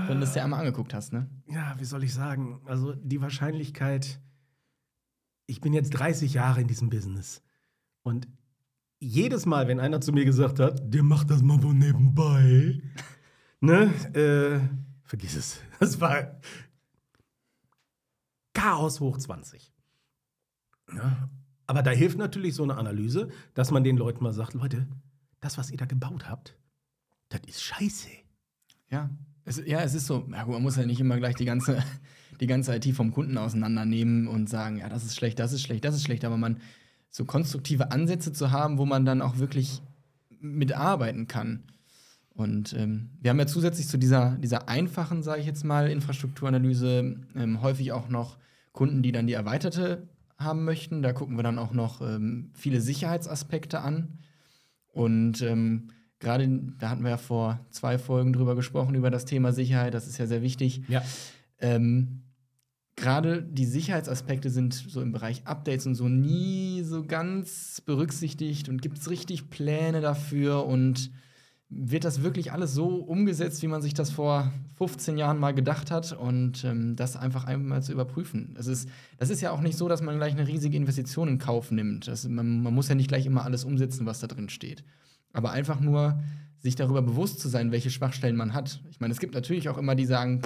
wenn 0.08 0.18
du 0.18 0.24
es 0.24 0.32
dir 0.32 0.42
einmal 0.42 0.58
angeguckt 0.58 0.92
hast, 0.92 1.12
ne? 1.12 1.30
ja, 1.46 1.76
wie 1.78 1.84
soll 1.84 2.02
ich 2.02 2.12
sagen? 2.12 2.60
Also 2.64 2.92
die 2.92 3.20
Wahrscheinlichkeit, 3.22 4.20
ich 5.46 5.60
bin 5.60 5.72
jetzt 5.74 5.90
30 5.90 6.34
Jahre 6.34 6.60
in 6.62 6.66
diesem 6.66 6.90
Business 6.90 7.40
und 8.02 8.26
jedes 8.98 9.46
Mal, 9.46 9.68
wenn 9.68 9.78
einer 9.78 10.00
zu 10.00 10.12
mir 10.12 10.24
gesagt 10.24 10.58
hat, 10.58 10.82
der 10.92 11.04
macht 11.04 11.30
das 11.30 11.40
mal 11.40 11.62
so 11.62 11.72
nebenbei, 11.72 12.82
ne, 13.60 13.94
äh, 14.12 14.58
vergiss 15.04 15.36
es. 15.36 15.60
Das 15.78 16.00
war 16.00 16.40
Chaos 18.54 18.98
hoch 18.98 19.18
20. 19.18 19.72
Ja, 20.96 21.30
aber 21.66 21.82
da 21.82 21.90
hilft 21.90 22.18
natürlich 22.18 22.54
so 22.54 22.62
eine 22.62 22.76
Analyse, 22.76 23.28
dass 23.54 23.70
man 23.70 23.84
den 23.84 23.96
Leuten 23.96 24.22
mal 24.22 24.32
sagt, 24.32 24.54
Leute, 24.54 24.86
das, 25.40 25.58
was 25.58 25.70
ihr 25.70 25.76
da 25.76 25.86
gebaut 25.86 26.28
habt, 26.28 26.56
das 27.28 27.40
ist 27.46 27.62
scheiße. 27.62 28.08
Ja. 28.90 29.10
Es, 29.44 29.60
ja, 29.66 29.80
es 29.80 29.94
ist 29.94 30.06
so. 30.06 30.28
Ja, 30.30 30.44
gut, 30.44 30.54
man 30.54 30.62
muss 30.62 30.76
ja 30.76 30.86
nicht 30.86 31.00
immer 31.00 31.16
gleich 31.16 31.34
die 31.34 31.44
ganze, 31.44 31.82
die 32.40 32.46
ganze 32.46 32.76
IT 32.76 32.86
vom 32.94 33.12
Kunden 33.12 33.38
auseinandernehmen 33.38 34.28
und 34.28 34.48
sagen, 34.48 34.78
ja, 34.78 34.88
das 34.88 35.04
ist 35.04 35.16
schlecht, 35.16 35.38
das 35.38 35.52
ist 35.52 35.62
schlecht, 35.62 35.84
das 35.84 35.94
ist 35.94 36.04
schlecht, 36.04 36.24
aber 36.24 36.36
man 36.36 36.58
so 37.10 37.24
konstruktive 37.24 37.90
Ansätze 37.90 38.32
zu 38.32 38.52
haben, 38.52 38.78
wo 38.78 38.86
man 38.86 39.04
dann 39.04 39.20
auch 39.20 39.38
wirklich 39.38 39.82
mitarbeiten 40.40 41.26
kann. 41.26 41.64
Und 42.34 42.72
ähm, 42.72 43.10
wir 43.20 43.30
haben 43.30 43.38
ja 43.38 43.46
zusätzlich 43.46 43.88
zu 43.88 43.98
dieser, 43.98 44.36
dieser 44.38 44.68
einfachen, 44.68 45.22
sage 45.22 45.40
ich 45.40 45.46
jetzt 45.46 45.64
mal, 45.64 45.90
Infrastrukturanalyse 45.90 47.16
ähm, 47.36 47.60
häufig 47.60 47.92
auch 47.92 48.08
noch 48.08 48.38
Kunden, 48.72 49.02
die 49.02 49.12
dann 49.12 49.26
die 49.26 49.34
erweiterte 49.34 50.08
haben 50.38 50.64
möchten. 50.64 51.02
Da 51.02 51.12
gucken 51.12 51.36
wir 51.36 51.42
dann 51.42 51.58
auch 51.58 51.72
noch 51.72 52.00
ähm, 52.00 52.50
viele 52.54 52.80
Sicherheitsaspekte 52.80 53.80
an. 53.80 54.18
Und 54.88 55.42
ähm, 55.42 55.88
gerade, 56.18 56.48
da 56.78 56.90
hatten 56.90 57.02
wir 57.02 57.10
ja 57.10 57.16
vor 57.16 57.64
zwei 57.70 57.98
Folgen 57.98 58.32
drüber 58.32 58.54
gesprochen, 58.54 58.94
über 58.94 59.10
das 59.10 59.24
Thema 59.24 59.52
Sicherheit. 59.52 59.94
Das 59.94 60.06
ist 60.06 60.18
ja 60.18 60.26
sehr 60.26 60.42
wichtig. 60.42 60.82
Ja. 60.88 61.02
Ähm, 61.58 62.22
Gerade 62.94 63.42
die 63.42 63.64
Sicherheitsaspekte 63.64 64.50
sind 64.50 64.74
so 64.74 65.00
im 65.00 65.12
Bereich 65.12 65.46
Updates 65.46 65.86
und 65.86 65.94
so 65.94 66.08
nie 66.08 66.82
so 66.82 67.04
ganz 67.04 67.80
berücksichtigt 67.80 68.68
und 68.68 68.82
gibt 68.82 68.98
es 68.98 69.08
richtig 69.08 69.48
Pläne 69.48 70.02
dafür 70.02 70.66
und 70.66 71.10
wird 71.74 72.04
das 72.04 72.22
wirklich 72.22 72.52
alles 72.52 72.74
so 72.74 72.86
umgesetzt, 72.96 73.62
wie 73.62 73.66
man 73.66 73.80
sich 73.80 73.94
das 73.94 74.10
vor 74.10 74.52
15 74.76 75.16
Jahren 75.16 75.38
mal 75.38 75.54
gedacht 75.54 75.90
hat 75.90 76.12
und 76.12 76.64
ähm, 76.64 76.96
das 76.96 77.16
einfach 77.16 77.44
einmal 77.44 77.82
zu 77.82 77.92
überprüfen. 77.92 78.54
Es 78.58 78.66
ist, 78.66 78.88
das 79.16 79.30
ist 79.30 79.40
ja 79.40 79.52
auch 79.52 79.62
nicht 79.62 79.78
so, 79.78 79.88
dass 79.88 80.02
man 80.02 80.16
gleich 80.18 80.34
eine 80.34 80.46
riesige 80.46 80.76
Investition 80.76 81.28
in 81.28 81.38
Kauf 81.38 81.70
nimmt. 81.70 82.08
Das, 82.08 82.28
man, 82.28 82.62
man 82.62 82.74
muss 82.74 82.88
ja 82.88 82.94
nicht 82.94 83.08
gleich 83.08 83.24
immer 83.24 83.44
alles 83.44 83.64
umsetzen, 83.64 84.04
was 84.04 84.20
da 84.20 84.26
drin 84.26 84.50
steht. 84.50 84.84
Aber 85.32 85.52
einfach 85.52 85.80
nur 85.80 86.22
sich 86.58 86.74
darüber 86.76 87.00
bewusst 87.00 87.40
zu 87.40 87.48
sein, 87.48 87.72
welche 87.72 87.90
Schwachstellen 87.90 88.36
man 88.36 88.52
hat. 88.52 88.82
Ich 88.90 89.00
meine, 89.00 89.12
es 89.12 89.18
gibt 89.18 89.34
natürlich 89.34 89.68
auch 89.68 89.78
immer 89.78 89.94
die 89.94 90.06
sagen, 90.06 90.42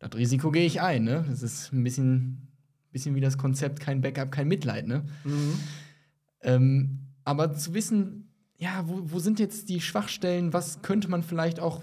das 0.00 0.14
Risiko 0.14 0.50
gehe 0.50 0.66
ich 0.66 0.80
ein. 0.80 1.04
Ne? 1.04 1.24
Das 1.28 1.42
ist 1.42 1.72
ein 1.72 1.84
bisschen, 1.84 2.48
bisschen 2.90 3.14
wie 3.14 3.20
das 3.20 3.38
Konzept, 3.38 3.78
kein 3.78 4.00
Backup, 4.00 4.32
kein 4.32 4.48
Mitleid. 4.48 4.88
Ne? 4.88 5.04
Ähm, 6.42 6.98
aber 7.24 7.52
zu 7.54 7.72
wissen, 7.74 8.31
ja, 8.62 8.84
wo, 8.86 9.00
wo 9.10 9.18
sind 9.18 9.40
jetzt 9.40 9.68
die 9.68 9.80
Schwachstellen? 9.80 10.52
Was 10.52 10.82
könnte 10.82 11.08
man 11.08 11.24
vielleicht 11.24 11.58
auch, 11.58 11.82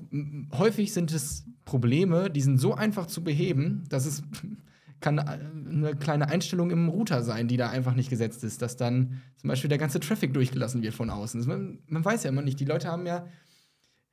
häufig 0.54 0.94
sind 0.94 1.12
es 1.12 1.46
Probleme, 1.66 2.30
die 2.30 2.40
sind 2.40 2.58
so 2.58 2.74
einfach 2.74 3.06
zu 3.06 3.22
beheben, 3.22 3.84
dass 3.90 4.06
es 4.06 4.24
kann 5.02 5.20
eine 5.20 5.94
kleine 5.96 6.30
Einstellung 6.30 6.72
im 6.72 6.88
Router 6.88 7.22
sein, 7.22 7.50
die 7.50 7.58
da 7.58 7.70
einfach 7.70 7.96
nicht 7.96 8.10
gesetzt 8.10 8.46
ist, 8.46 8.62
dass 8.62 8.78
dann 8.78 9.22
zum 9.36 9.50
Beispiel 9.50 9.68
der 9.68 9.78
ganze 9.78 10.00
Traffic 10.00 10.34
durchgelassen 10.34 10.82
wird 10.82 10.94
von 10.94 11.10
außen. 11.10 11.46
Man, 11.48 11.80
man 11.88 12.06
weiß 12.06 12.24
ja 12.24 12.30
immer 12.30 12.42
nicht, 12.42 12.62
die 12.62 12.66
Leute 12.66 12.88
haben 12.88 13.06
ja, 13.06 13.28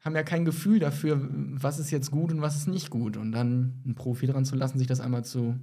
haben 0.01 0.17
ja 0.17 0.25
kein 0.25 0.45
Gefühl 0.45 0.81
dafür, 0.81 1.25
was 1.31 1.79
ist 1.79 1.93
jetzt 1.93 2.11
gut 2.11 2.33
und 2.33 2.41
was 2.41 2.57
ist 2.57 2.67
nicht 2.67 2.91
gut. 2.91 3.17
Und 3.17 3.31
dann 3.31 3.81
einen 3.85 3.95
Profi 3.95 4.27
dran 4.27 4.45
zu 4.45 4.57
lassen, 4.57 4.79
sich 4.79 4.89
das 4.89 5.01
einmal 5.01 5.25
zu, 5.25 5.57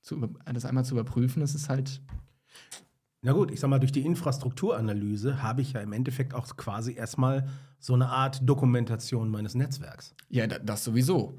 zu 0.00 0.26
das 0.46 0.64
einmal 0.64 0.86
zu 0.86 0.94
überprüfen, 0.94 1.40
das 1.40 1.54
ist 1.54 1.68
halt 1.68 2.00
na 3.28 3.34
gut, 3.34 3.50
ich 3.50 3.60
sag 3.60 3.68
mal, 3.68 3.78
durch 3.78 3.92
die 3.92 4.06
Infrastrukturanalyse 4.06 5.42
habe 5.42 5.60
ich 5.60 5.74
ja 5.74 5.82
im 5.82 5.92
Endeffekt 5.92 6.32
auch 6.32 6.56
quasi 6.56 6.94
erstmal 6.94 7.46
so 7.78 7.92
eine 7.92 8.08
Art 8.08 8.40
Dokumentation 8.48 9.28
meines 9.28 9.54
Netzwerks. 9.54 10.14
Ja, 10.30 10.46
das 10.46 10.82
sowieso. 10.82 11.38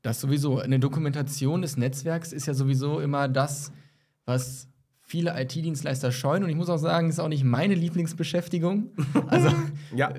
Das 0.00 0.18
sowieso. 0.18 0.60
Eine 0.60 0.80
Dokumentation 0.80 1.60
des 1.60 1.76
Netzwerks 1.76 2.32
ist 2.32 2.46
ja 2.46 2.54
sowieso 2.54 3.00
immer 3.00 3.28
das, 3.28 3.70
was 4.24 4.68
viele 5.02 5.38
IT-Dienstleister 5.38 6.10
scheuen. 6.10 6.42
Und 6.42 6.48
ich 6.48 6.56
muss 6.56 6.70
auch 6.70 6.78
sagen, 6.78 7.10
ist 7.10 7.20
auch 7.20 7.28
nicht 7.28 7.44
meine 7.44 7.74
Lieblingsbeschäftigung. 7.74 8.92
Also 9.26 9.50
ja. 9.94 10.14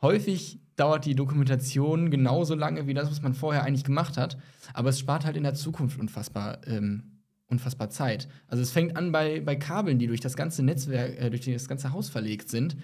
häufig 0.00 0.60
dauert 0.76 1.04
die 1.04 1.14
Dokumentation 1.14 2.10
genauso 2.10 2.54
lange 2.54 2.86
wie 2.86 2.94
das, 2.94 3.10
was 3.10 3.20
man 3.20 3.34
vorher 3.34 3.64
eigentlich 3.64 3.84
gemacht 3.84 4.16
hat. 4.16 4.38
Aber 4.72 4.88
es 4.88 4.98
spart 4.98 5.26
halt 5.26 5.36
in 5.36 5.42
der 5.42 5.52
Zukunft 5.52 6.00
unfassbar 6.00 6.66
ähm, 6.66 7.13
unfassbar 7.48 7.90
Zeit. 7.90 8.28
Also 8.48 8.62
es 8.62 8.70
fängt 8.70 8.96
an 8.96 9.12
bei, 9.12 9.40
bei 9.40 9.56
Kabeln, 9.56 9.98
die 9.98 10.06
durch 10.06 10.20
das 10.20 10.36
ganze 10.36 10.62
Netzwerk, 10.62 11.20
äh, 11.20 11.30
durch 11.30 11.44
das 11.44 11.68
ganze 11.68 11.92
Haus 11.92 12.08
verlegt 12.08 12.48
sind. 12.48 12.76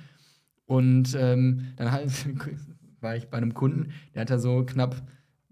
Und 0.66 1.16
ähm, 1.18 1.72
dann 1.76 1.92
halt, 1.92 2.10
war 3.00 3.16
ich 3.16 3.28
bei 3.28 3.38
einem 3.38 3.54
Kunden, 3.54 3.92
der 4.14 4.22
hat 4.22 4.30
da 4.30 4.38
so 4.38 4.64
knapp 4.64 5.02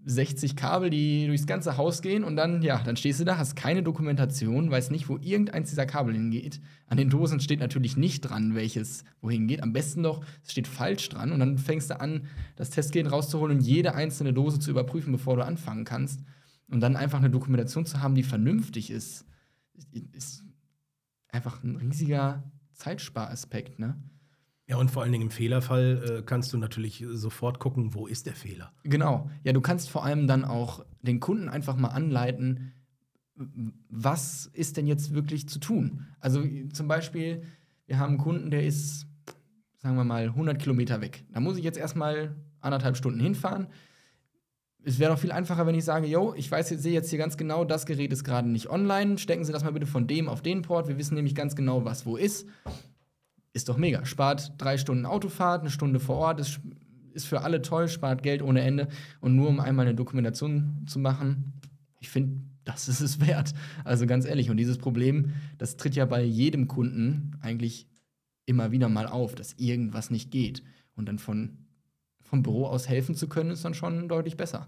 60 0.05 0.55
Kabel, 0.55 0.89
die 0.89 1.27
durchs 1.27 1.45
ganze 1.45 1.75
Haus 1.75 2.01
gehen 2.01 2.23
und 2.23 2.37
dann, 2.37 2.61
ja, 2.61 2.81
dann 2.81 2.95
stehst 2.95 3.19
du 3.19 3.25
da, 3.25 3.37
hast 3.37 3.55
keine 3.55 3.83
Dokumentation, 3.83 4.71
weißt 4.71 4.91
nicht, 4.91 5.09
wo 5.09 5.17
irgendeins 5.17 5.69
dieser 5.69 5.85
Kabel 5.85 6.13
hingeht. 6.13 6.61
An 6.87 6.97
den 6.97 7.09
Dosen 7.09 7.41
steht 7.41 7.59
natürlich 7.59 7.97
nicht 7.97 8.21
dran, 8.21 8.55
welches 8.55 9.03
wohin 9.21 9.47
geht. 9.47 9.61
Am 9.61 9.73
besten 9.73 10.01
noch, 10.01 10.23
es 10.43 10.53
steht 10.53 10.67
falsch 10.67 11.09
dran 11.09 11.31
und 11.33 11.39
dann 11.39 11.57
fängst 11.57 11.89
du 11.89 11.99
an, 11.99 12.27
das 12.55 12.69
Testgerät 12.69 13.11
rauszuholen 13.11 13.57
und 13.57 13.63
jede 13.63 13.93
einzelne 13.93 14.31
Dose 14.31 14.59
zu 14.59 14.71
überprüfen, 14.71 15.11
bevor 15.11 15.35
du 15.35 15.43
anfangen 15.43 15.83
kannst. 15.83 16.21
Und 16.69 16.81
dann 16.81 16.95
einfach 16.95 17.19
eine 17.19 17.29
Dokumentation 17.29 17.85
zu 17.85 18.01
haben, 18.01 18.15
die 18.15 18.23
vernünftig 18.23 18.91
ist, 18.91 19.25
ist 20.11 20.43
einfach 21.29 21.63
ein 21.63 21.75
riesiger 21.77 22.43
Zeitsparaspekt, 22.73 23.79
ne? 23.79 23.97
Ja, 24.67 24.77
und 24.77 24.91
vor 24.91 25.01
allen 25.01 25.11
Dingen 25.11 25.25
im 25.25 25.31
Fehlerfall 25.31 26.19
äh, 26.19 26.21
kannst 26.21 26.53
du 26.53 26.57
natürlich 26.57 27.03
sofort 27.09 27.57
gucken, 27.57 27.95
wo 27.95 28.05
ist 28.05 28.27
der 28.27 28.35
Fehler. 28.35 28.71
Genau. 28.83 29.27
Ja, 29.43 29.51
du 29.51 29.61
kannst 29.61 29.89
vor 29.89 30.05
allem 30.05 30.27
dann 30.27 30.45
auch 30.45 30.85
den 31.01 31.19
Kunden 31.19 31.49
einfach 31.49 31.75
mal 31.75 31.87
anleiten, 31.87 32.71
was 33.89 34.45
ist 34.53 34.77
denn 34.77 34.85
jetzt 34.85 35.13
wirklich 35.13 35.49
zu 35.49 35.59
tun? 35.59 36.05
Also 36.19 36.43
zum 36.71 36.87
Beispiel, 36.87 37.41
wir 37.87 37.97
haben 37.97 38.09
einen 38.09 38.17
Kunden, 38.19 38.51
der 38.51 38.63
ist, 38.63 39.07
sagen 39.77 39.95
wir 39.95 40.03
mal, 40.03 40.25
100 40.25 40.59
Kilometer 40.59 41.01
weg. 41.01 41.23
Da 41.31 41.39
muss 41.39 41.57
ich 41.57 41.63
jetzt 41.63 41.77
erstmal 41.77 42.35
anderthalb 42.59 42.95
Stunden 42.95 43.19
hinfahren 43.19 43.69
es 44.83 44.99
wäre 44.99 45.11
doch 45.11 45.19
viel 45.19 45.31
einfacher, 45.31 45.65
wenn 45.67 45.75
ich 45.75 45.83
sage, 45.83 46.07
yo, 46.07 46.33
ich 46.35 46.49
weiß, 46.49 46.69
sehe 46.69 46.93
jetzt 46.93 47.09
hier 47.09 47.19
ganz 47.19 47.37
genau, 47.37 47.65
das 47.65 47.85
Gerät 47.85 48.13
ist 48.13 48.23
gerade 48.23 48.49
nicht 48.49 48.69
online, 48.69 49.17
stecken 49.17 49.43
Sie 49.43 49.51
das 49.51 49.63
mal 49.63 49.73
bitte 49.73 49.87
von 49.87 50.07
dem 50.07 50.29
auf 50.29 50.41
den 50.41 50.61
Port, 50.61 50.87
wir 50.87 50.97
wissen 50.97 51.15
nämlich 51.15 51.35
ganz 51.35 51.55
genau, 51.55 51.85
was 51.85 52.05
wo 52.05 52.15
ist. 52.15 52.47
Ist 53.51 53.67
doch 53.67 53.77
mega. 53.77 54.05
Spart 54.05 54.53
drei 54.57 54.77
Stunden 54.77 55.05
Autofahrt, 55.05 55.61
eine 55.61 55.71
Stunde 55.71 55.99
vor 55.99 56.17
Ort, 56.17 56.39
ist, 56.39 56.61
ist 57.13 57.25
für 57.25 57.41
alle 57.41 57.61
toll, 57.61 57.89
spart 57.89 58.23
Geld 58.23 58.41
ohne 58.41 58.61
Ende. 58.61 58.87
Und 59.21 59.35
nur 59.35 59.49
um 59.49 59.59
einmal 59.59 59.87
eine 59.87 59.95
Dokumentation 59.95 60.85
zu 60.87 60.99
machen, 60.99 61.53
ich 61.99 62.09
finde, 62.09 62.41
das 62.63 62.87
ist 62.87 63.01
es 63.01 63.19
wert. 63.19 63.53
Also 63.83 64.05
ganz 64.05 64.25
ehrlich, 64.25 64.49
und 64.49 64.57
dieses 64.57 64.77
Problem, 64.77 65.33
das 65.57 65.77
tritt 65.77 65.95
ja 65.95 66.05
bei 66.05 66.23
jedem 66.23 66.67
Kunden 66.67 67.35
eigentlich 67.41 67.87
immer 68.45 68.71
wieder 68.71 68.87
mal 68.87 69.07
auf, 69.07 69.35
dass 69.35 69.53
irgendwas 69.53 70.11
nicht 70.11 70.31
geht. 70.31 70.63
Und 70.95 71.07
dann 71.07 71.19
von 71.19 71.57
vom 72.29 72.43
Büro 72.43 72.67
aus 72.67 72.87
helfen 72.87 73.15
zu 73.15 73.27
können, 73.27 73.49
ist 73.51 73.65
dann 73.65 73.73
schon 73.73 74.07
deutlich 74.07 74.37
besser. 74.37 74.67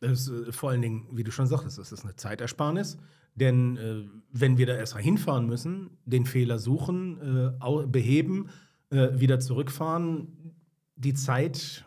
Das 0.00 0.26
ist, 0.26 0.48
äh, 0.48 0.52
vor 0.52 0.70
allen 0.70 0.82
Dingen, 0.82 1.06
wie 1.12 1.24
du 1.24 1.30
schon 1.30 1.46
sagtest, 1.46 1.78
das 1.78 1.92
ist 1.92 2.04
eine 2.04 2.16
Zeitersparnis. 2.16 2.98
Denn 3.36 3.76
äh, 3.76 4.04
wenn 4.32 4.58
wir 4.58 4.66
da 4.66 4.74
erst 4.74 4.94
mal 4.94 5.02
hinfahren 5.02 5.46
müssen, 5.46 5.90
den 6.04 6.26
Fehler 6.26 6.58
suchen, 6.58 7.20
äh, 7.20 7.86
beheben, 7.86 8.48
äh, 8.90 9.08
wieder 9.20 9.38
zurückfahren, 9.38 10.54
die 10.96 11.14
Zeit, 11.14 11.84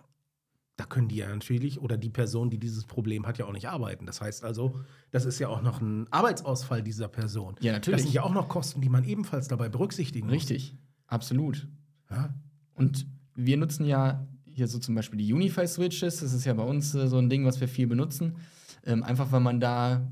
da 0.77 0.86
können 0.86 1.10
die 1.10 1.17
ja 1.17 1.27
natürlich 1.27 1.81
oder 1.81 1.98
die 1.98 2.10
Person, 2.10 2.50
die 2.50 2.57
dieses 2.57 2.86
Problem 2.86 3.27
hat, 3.27 3.38
ja 3.38 3.45
auch 3.45 3.51
nicht 3.51 3.67
arbeiten. 3.67 4.05
Das 4.05 4.22
heißt 4.22 4.43
also, 4.45 4.79
das 5.12 5.25
ist 5.25 5.38
ja 5.39 5.50
auch 5.50 5.62
noch 5.62 5.81
ein 5.81 6.07
Arbeitsausfall 6.12 6.81
dieser 6.81 7.10
Person. 7.10 7.55
Ja, 7.60 7.74
natürlich. 7.74 7.98
Das 7.98 8.03
sind 8.03 8.13
ja 8.13 8.24
auch 8.24 8.33
noch 8.33 8.48
Kosten, 8.48 8.79
die 8.79 8.89
man 8.89 9.03
ebenfalls 9.03 9.50
dabei 9.50 9.67
berücksichtigen 9.67 10.27
muss. 10.27 10.36
Richtig, 10.36 10.77
absolut. 11.07 11.67
Ja? 12.10 12.33
Und 12.74 13.05
wir 13.36 13.57
nutzen 13.57 13.86
ja 13.86 14.25
hier 14.53 14.67
so 14.67 14.79
zum 14.79 14.95
Beispiel 14.95 15.19
die 15.19 15.33
Unify-Switches, 15.33 16.19
das 16.19 16.33
ist 16.33 16.45
ja 16.45 16.53
bei 16.53 16.63
uns 16.63 16.93
äh, 16.95 17.07
so 17.07 17.17
ein 17.17 17.29
Ding, 17.29 17.45
was 17.45 17.60
wir 17.60 17.67
viel 17.67 17.88
benutzen. 17.88 18.36
Ähm, 18.86 19.03
einfach 19.03 19.31
weil 19.31 19.39
man 19.39 19.60
da 19.60 20.12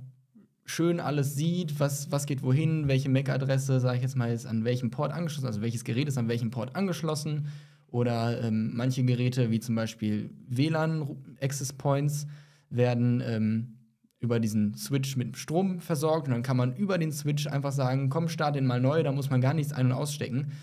schön 0.66 1.00
alles 1.00 1.36
sieht, 1.36 1.80
was, 1.80 2.12
was 2.12 2.26
geht 2.26 2.44
wohin, 2.44 2.88
welche 2.88 3.10
MAC-Adresse, 3.10 3.80
sage 3.80 3.98
ich 3.98 4.04
jetzt 4.04 4.16
mal, 4.16 4.32
ist 4.32 4.46
an 4.46 4.64
welchem 4.64 4.90
Port 4.90 5.12
angeschlossen, 5.12 5.48
also 5.48 5.62
welches 5.62 5.84
Gerät 5.84 6.08
ist 6.08 6.18
an 6.18 6.28
welchem 6.28 6.52
Port 6.52 6.76
angeschlossen. 6.76 7.48
Oder 7.88 8.42
ähm, 8.42 8.72
manche 8.74 9.04
Geräte, 9.04 9.52
wie 9.52 9.60
zum 9.60 9.76
Beispiel 9.76 10.30
WLAN-Access 10.48 11.74
Points, 11.74 12.26
werden 12.70 13.22
ähm, 13.26 13.78
über 14.20 14.40
diesen 14.40 14.76
Switch 14.76 15.18
mit 15.18 15.36
Strom 15.36 15.82
versorgt 15.82 16.28
und 16.28 16.34
dann 16.34 16.44
kann 16.44 16.56
man 16.56 16.74
über 16.76 16.98
den 16.98 17.12
Switch 17.12 17.48
einfach 17.48 17.74
sagen, 17.74 18.10
komm, 18.10 18.30
start 18.30 18.56
den 18.56 18.66
mal 18.66 18.80
neu, 18.80 19.04
da 19.04 19.12
muss 19.12 19.30
man 19.30 19.42
gar 19.42 19.54
nichts 19.54 19.74
ein- 19.74 19.88
und 19.88 19.92
ausstecken. 19.92 20.54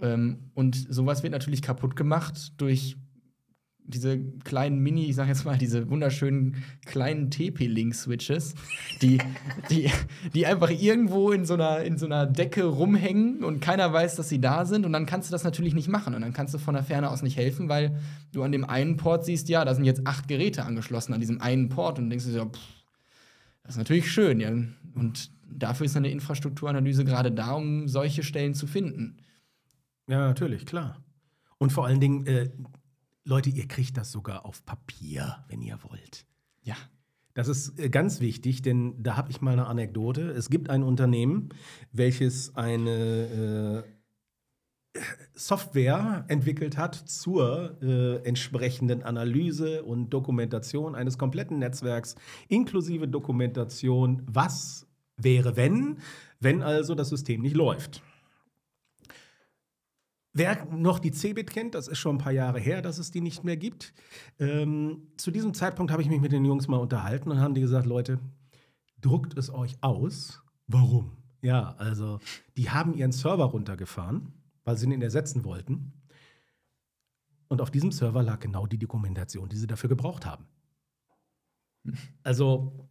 Ähm, 0.00 0.50
und 0.54 0.74
sowas 0.92 1.22
wird 1.22 1.32
natürlich 1.32 1.62
kaputt 1.62 1.96
gemacht 1.96 2.52
durch 2.58 2.96
diese 3.88 4.18
kleinen 4.44 4.80
Mini, 4.80 5.06
ich 5.06 5.16
sag 5.16 5.28
jetzt 5.28 5.46
mal, 5.46 5.56
diese 5.56 5.88
wunderschönen 5.88 6.62
kleinen 6.84 7.30
TP-Link-Switches, 7.30 8.54
die, 9.00 9.18
die, 9.70 9.90
die 10.34 10.46
einfach 10.46 10.70
irgendwo 10.70 11.32
in 11.32 11.46
so, 11.46 11.54
einer, 11.54 11.80
in 11.80 11.96
so 11.96 12.04
einer 12.04 12.26
Decke 12.26 12.64
rumhängen 12.64 13.42
und 13.42 13.60
keiner 13.60 13.90
weiß, 13.90 14.16
dass 14.16 14.28
sie 14.28 14.40
da 14.40 14.66
sind. 14.66 14.84
Und 14.84 14.92
dann 14.92 15.06
kannst 15.06 15.30
du 15.30 15.32
das 15.32 15.42
natürlich 15.42 15.74
nicht 15.74 15.88
machen. 15.88 16.14
Und 16.14 16.20
dann 16.20 16.34
kannst 16.34 16.52
du 16.52 16.58
von 16.58 16.74
der 16.74 16.84
Ferne 16.84 17.10
aus 17.10 17.22
nicht 17.22 17.38
helfen, 17.38 17.70
weil 17.70 17.98
du 18.32 18.42
an 18.42 18.52
dem 18.52 18.64
einen 18.64 18.98
Port 18.98 19.24
siehst, 19.24 19.48
ja, 19.48 19.64
da 19.64 19.74
sind 19.74 19.84
jetzt 19.84 20.06
acht 20.06 20.28
Geräte 20.28 20.66
angeschlossen 20.66 21.14
an 21.14 21.20
diesem 21.20 21.40
einen 21.40 21.70
Port. 21.70 21.98
Und 21.98 22.10
denkst 22.10 22.26
du 22.26 22.32
so, 22.32 22.44
pff, 22.44 22.60
das 23.62 23.72
ist 23.72 23.78
natürlich 23.78 24.12
schön. 24.12 24.38
Ja. 24.38 24.50
Und 24.94 25.30
dafür 25.50 25.86
ist 25.86 25.96
eine 25.96 26.10
Infrastrukturanalyse 26.10 27.06
gerade 27.06 27.32
da, 27.32 27.52
um 27.52 27.88
solche 27.88 28.22
Stellen 28.22 28.52
zu 28.52 28.66
finden. 28.66 29.16
Ja, 30.08 30.26
natürlich, 30.26 30.66
klar. 30.66 31.02
Und 31.58 31.72
vor 31.72 31.86
allen 31.86 32.00
Dingen, 32.00 32.26
äh, 32.26 32.50
Leute, 33.28 33.50
ihr 33.50 33.68
kriegt 33.68 33.98
das 33.98 34.10
sogar 34.10 34.46
auf 34.46 34.64
Papier, 34.64 35.44
wenn 35.48 35.60
ihr 35.60 35.78
wollt. 35.82 36.24
Ja. 36.62 36.76
Das 37.34 37.46
ist 37.46 37.78
äh, 37.78 37.90
ganz 37.90 38.20
wichtig, 38.20 38.62
denn 38.62 38.94
da 39.02 39.16
habe 39.16 39.30
ich 39.30 39.42
mal 39.42 39.52
eine 39.52 39.66
Anekdote. 39.66 40.30
Es 40.30 40.48
gibt 40.48 40.70
ein 40.70 40.82
Unternehmen, 40.82 41.50
welches 41.92 42.56
eine 42.56 43.84
äh, 44.96 45.00
Software 45.34 46.24
entwickelt 46.28 46.78
hat 46.78 46.94
zur 46.94 47.76
äh, 47.82 48.16
entsprechenden 48.26 49.02
Analyse 49.02 49.84
und 49.84 50.08
Dokumentation 50.08 50.94
eines 50.94 51.18
kompletten 51.18 51.58
Netzwerks, 51.58 52.16
inklusive 52.48 53.06
Dokumentation, 53.06 54.22
was 54.24 54.86
wäre, 55.18 55.54
wenn, 55.54 55.98
wenn 56.40 56.62
also 56.62 56.94
das 56.94 57.10
System 57.10 57.42
nicht 57.42 57.54
läuft. 57.56 58.02
Wer 60.32 60.66
noch 60.66 60.98
die 60.98 61.10
Cebit 61.10 61.50
kennt, 61.50 61.74
das 61.74 61.88
ist 61.88 61.98
schon 61.98 62.16
ein 62.16 62.18
paar 62.18 62.32
Jahre 62.32 62.60
her, 62.60 62.82
dass 62.82 62.98
es 62.98 63.10
die 63.10 63.20
nicht 63.20 63.44
mehr 63.44 63.56
gibt. 63.56 63.94
Ähm, 64.38 65.08
zu 65.16 65.30
diesem 65.30 65.54
Zeitpunkt 65.54 65.90
habe 65.90 66.02
ich 66.02 66.08
mich 66.08 66.20
mit 66.20 66.32
den 66.32 66.44
Jungs 66.44 66.68
mal 66.68 66.78
unterhalten 66.78 67.30
und 67.30 67.40
haben 67.40 67.54
die 67.54 67.60
gesagt, 67.60 67.86
Leute, 67.86 68.20
druckt 69.00 69.36
es 69.38 69.50
euch 69.50 69.76
aus. 69.80 70.42
Warum? 70.66 71.16
Ja, 71.40 71.74
also 71.78 72.18
die 72.56 72.70
haben 72.70 72.94
ihren 72.94 73.12
Server 73.12 73.44
runtergefahren, 73.44 74.32
weil 74.64 74.76
sie 74.76 74.86
ihn 74.86 75.02
ersetzen 75.02 75.44
wollten. 75.44 75.92
Und 77.48 77.60
auf 77.62 77.70
diesem 77.70 77.92
Server 77.92 78.22
lag 78.22 78.40
genau 78.40 78.66
die 78.66 78.78
Dokumentation, 78.78 79.48
die 79.48 79.56
sie 79.56 79.66
dafür 79.66 79.88
gebraucht 79.88 80.26
haben. 80.26 80.46
Also 82.22 82.87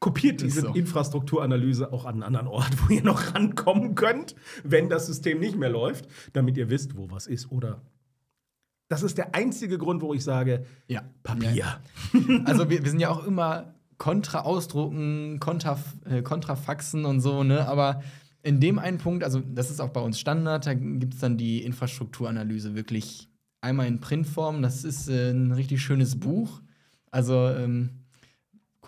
kopiert 0.00 0.40
diese 0.40 0.62
so. 0.62 0.68
Infrastrukturanalyse 0.74 1.92
auch 1.92 2.04
an 2.04 2.14
einen 2.14 2.22
anderen 2.22 2.46
Ort, 2.46 2.70
wo 2.82 2.92
ihr 2.92 3.02
noch 3.02 3.34
rankommen 3.34 3.94
könnt, 3.94 4.34
wenn 4.64 4.88
das 4.88 5.06
System 5.06 5.40
nicht 5.40 5.56
mehr 5.56 5.70
läuft, 5.70 6.08
damit 6.32 6.56
ihr 6.56 6.70
wisst, 6.70 6.96
wo 6.96 7.10
was 7.10 7.26
ist 7.26 7.50
oder 7.50 7.82
das 8.88 9.02
ist 9.02 9.18
der 9.18 9.34
einzige 9.34 9.76
Grund, 9.76 10.00
wo 10.00 10.14
ich 10.14 10.24
sage, 10.24 10.64
ja. 10.86 11.02
Papier. 11.22 11.52
Ja. 11.52 11.80
Also 12.46 12.70
wir, 12.70 12.82
wir, 12.82 12.90
sind 12.90 13.00
ja 13.00 13.10
auch 13.10 13.26
immer 13.26 13.74
kontra 13.98 14.40
ausdrucken, 14.40 15.38
kontra, 15.40 15.78
äh, 16.08 16.22
kontrafaxen 16.22 17.04
und 17.04 17.20
so, 17.20 17.44
ne? 17.44 17.68
Aber 17.68 18.02
in 18.42 18.60
dem 18.60 18.78
einen 18.78 18.96
Punkt, 18.96 19.24
also 19.24 19.40
das 19.40 19.70
ist 19.70 19.80
auch 19.80 19.90
bei 19.90 20.00
uns 20.00 20.18
Standard, 20.18 20.66
da 20.66 20.72
gibt 20.72 21.14
es 21.14 21.20
dann 21.20 21.36
die 21.36 21.64
Infrastrukturanalyse 21.64 22.74
wirklich 22.74 23.28
einmal 23.60 23.86
in 23.86 24.00
Printform. 24.00 24.62
Das 24.62 24.84
ist 24.84 25.08
äh, 25.08 25.32
ein 25.32 25.52
richtig 25.52 25.82
schönes 25.82 26.18
Buch 26.18 26.62
Also 27.10 27.48
ähm, 27.48 27.90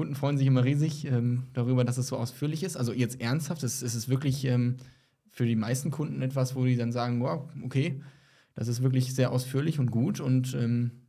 Kunden 0.00 0.14
freuen 0.14 0.38
sich 0.38 0.46
immer 0.46 0.64
riesig 0.64 1.04
ähm, 1.04 1.42
darüber, 1.52 1.84
dass 1.84 1.98
es 1.98 2.06
so 2.06 2.16
ausführlich 2.16 2.62
ist. 2.62 2.74
Also 2.74 2.94
jetzt 2.94 3.20
ernsthaft, 3.20 3.62
es, 3.62 3.82
ist 3.82 4.08
wirklich 4.08 4.46
ähm, 4.46 4.78
für 5.28 5.44
die 5.44 5.56
meisten 5.56 5.90
Kunden 5.90 6.22
etwas, 6.22 6.56
wo 6.56 6.64
die 6.64 6.76
dann 6.76 6.90
sagen, 6.90 7.20
wow, 7.20 7.46
okay, 7.62 8.00
das 8.54 8.68
ist 8.68 8.82
wirklich 8.82 9.14
sehr 9.14 9.30
ausführlich 9.30 9.78
und 9.78 9.90
gut 9.90 10.18
und 10.18 10.54
ähm, 10.54 11.02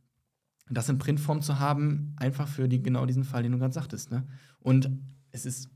das 0.68 0.90
in 0.90 0.98
Printform 0.98 1.40
zu 1.40 1.58
haben, 1.58 2.14
einfach 2.18 2.46
für 2.46 2.68
die, 2.68 2.82
genau 2.82 3.06
diesen 3.06 3.24
Fall, 3.24 3.42
den 3.42 3.52
du 3.52 3.58
gerade 3.58 3.72
sagtest. 3.72 4.10
Ne? 4.10 4.26
Und 4.60 4.90
es 5.30 5.46
ist 5.46 5.70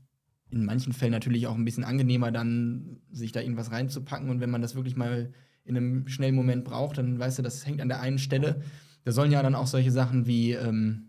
in 0.51 0.63
manchen 0.65 0.93
Fällen 0.93 1.11
natürlich 1.11 1.47
auch 1.47 1.55
ein 1.55 1.65
bisschen 1.65 1.85
angenehmer, 1.85 2.31
dann 2.31 2.99
sich 3.09 3.31
da 3.31 3.41
irgendwas 3.41 3.71
reinzupacken. 3.71 4.29
Und 4.29 4.41
wenn 4.41 4.51
man 4.51 4.61
das 4.61 4.75
wirklich 4.75 4.95
mal 4.95 5.33
in 5.63 5.75
einem 5.75 6.07
schnellen 6.07 6.35
Moment 6.35 6.65
braucht, 6.65 6.99
dann 6.99 7.17
weißt 7.17 7.39
du, 7.39 7.41
das 7.41 7.65
hängt 7.65 7.81
an 7.81 7.89
der 7.89 7.99
einen 7.99 8.19
Stelle. 8.19 8.61
Da 9.05 9.11
sollen 9.11 9.31
ja 9.31 9.41
dann 9.41 9.55
auch 9.55 9.65
solche 9.65 9.91
Sachen 9.91 10.27
wie, 10.27 10.51
ähm, 10.51 11.06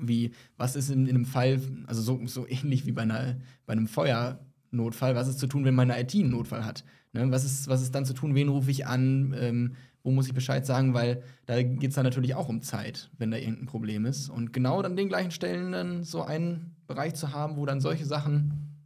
wie 0.00 0.32
was 0.56 0.76
ist 0.76 0.90
in, 0.90 1.06
in, 1.06 1.16
einem 1.16 1.24
Fall, 1.24 1.60
also 1.86 2.02
so, 2.02 2.20
so 2.26 2.46
ähnlich 2.46 2.86
wie 2.86 2.92
bei, 2.92 3.02
einer, 3.02 3.36
bei 3.66 3.72
einem 3.72 3.86
Feuernotfall, 3.86 5.14
was 5.14 5.28
ist 5.28 5.38
zu 5.38 5.46
tun, 5.46 5.64
wenn 5.64 5.74
meine 5.74 6.00
IT 6.00 6.14
einen 6.14 6.30
Notfall 6.30 6.64
hat? 6.64 6.84
Ne? 7.12 7.30
Was, 7.30 7.44
ist, 7.44 7.68
was 7.68 7.82
ist 7.82 7.94
dann 7.94 8.04
zu 8.04 8.14
tun, 8.14 8.34
wen 8.34 8.48
rufe 8.48 8.70
ich 8.70 8.86
an? 8.86 9.34
Ähm, 9.38 9.72
wo 10.06 10.12
muss 10.12 10.28
ich 10.28 10.34
Bescheid 10.34 10.64
sagen, 10.64 10.94
weil 10.94 11.24
da 11.46 11.60
geht 11.60 11.90
es 11.90 11.96
dann 11.96 12.04
natürlich 12.04 12.36
auch 12.36 12.48
um 12.48 12.62
Zeit, 12.62 13.10
wenn 13.18 13.32
da 13.32 13.38
irgendein 13.38 13.66
Problem 13.66 14.06
ist. 14.06 14.28
Und 14.28 14.52
genau 14.52 14.80
an 14.80 14.94
den 14.94 15.08
gleichen 15.08 15.32
Stellen 15.32 15.72
dann 15.72 16.04
so 16.04 16.22
einen 16.22 16.76
Bereich 16.86 17.14
zu 17.16 17.32
haben, 17.32 17.56
wo 17.56 17.66
dann 17.66 17.80
solche 17.80 18.06
Sachen 18.06 18.76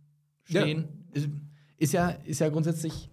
stehen, 0.44 0.88
ja. 1.12 1.20
Ist, 1.20 1.28
ist, 1.76 1.92
ja, 1.92 2.08
ist 2.08 2.40
ja 2.40 2.48
grundsätzlich 2.48 3.10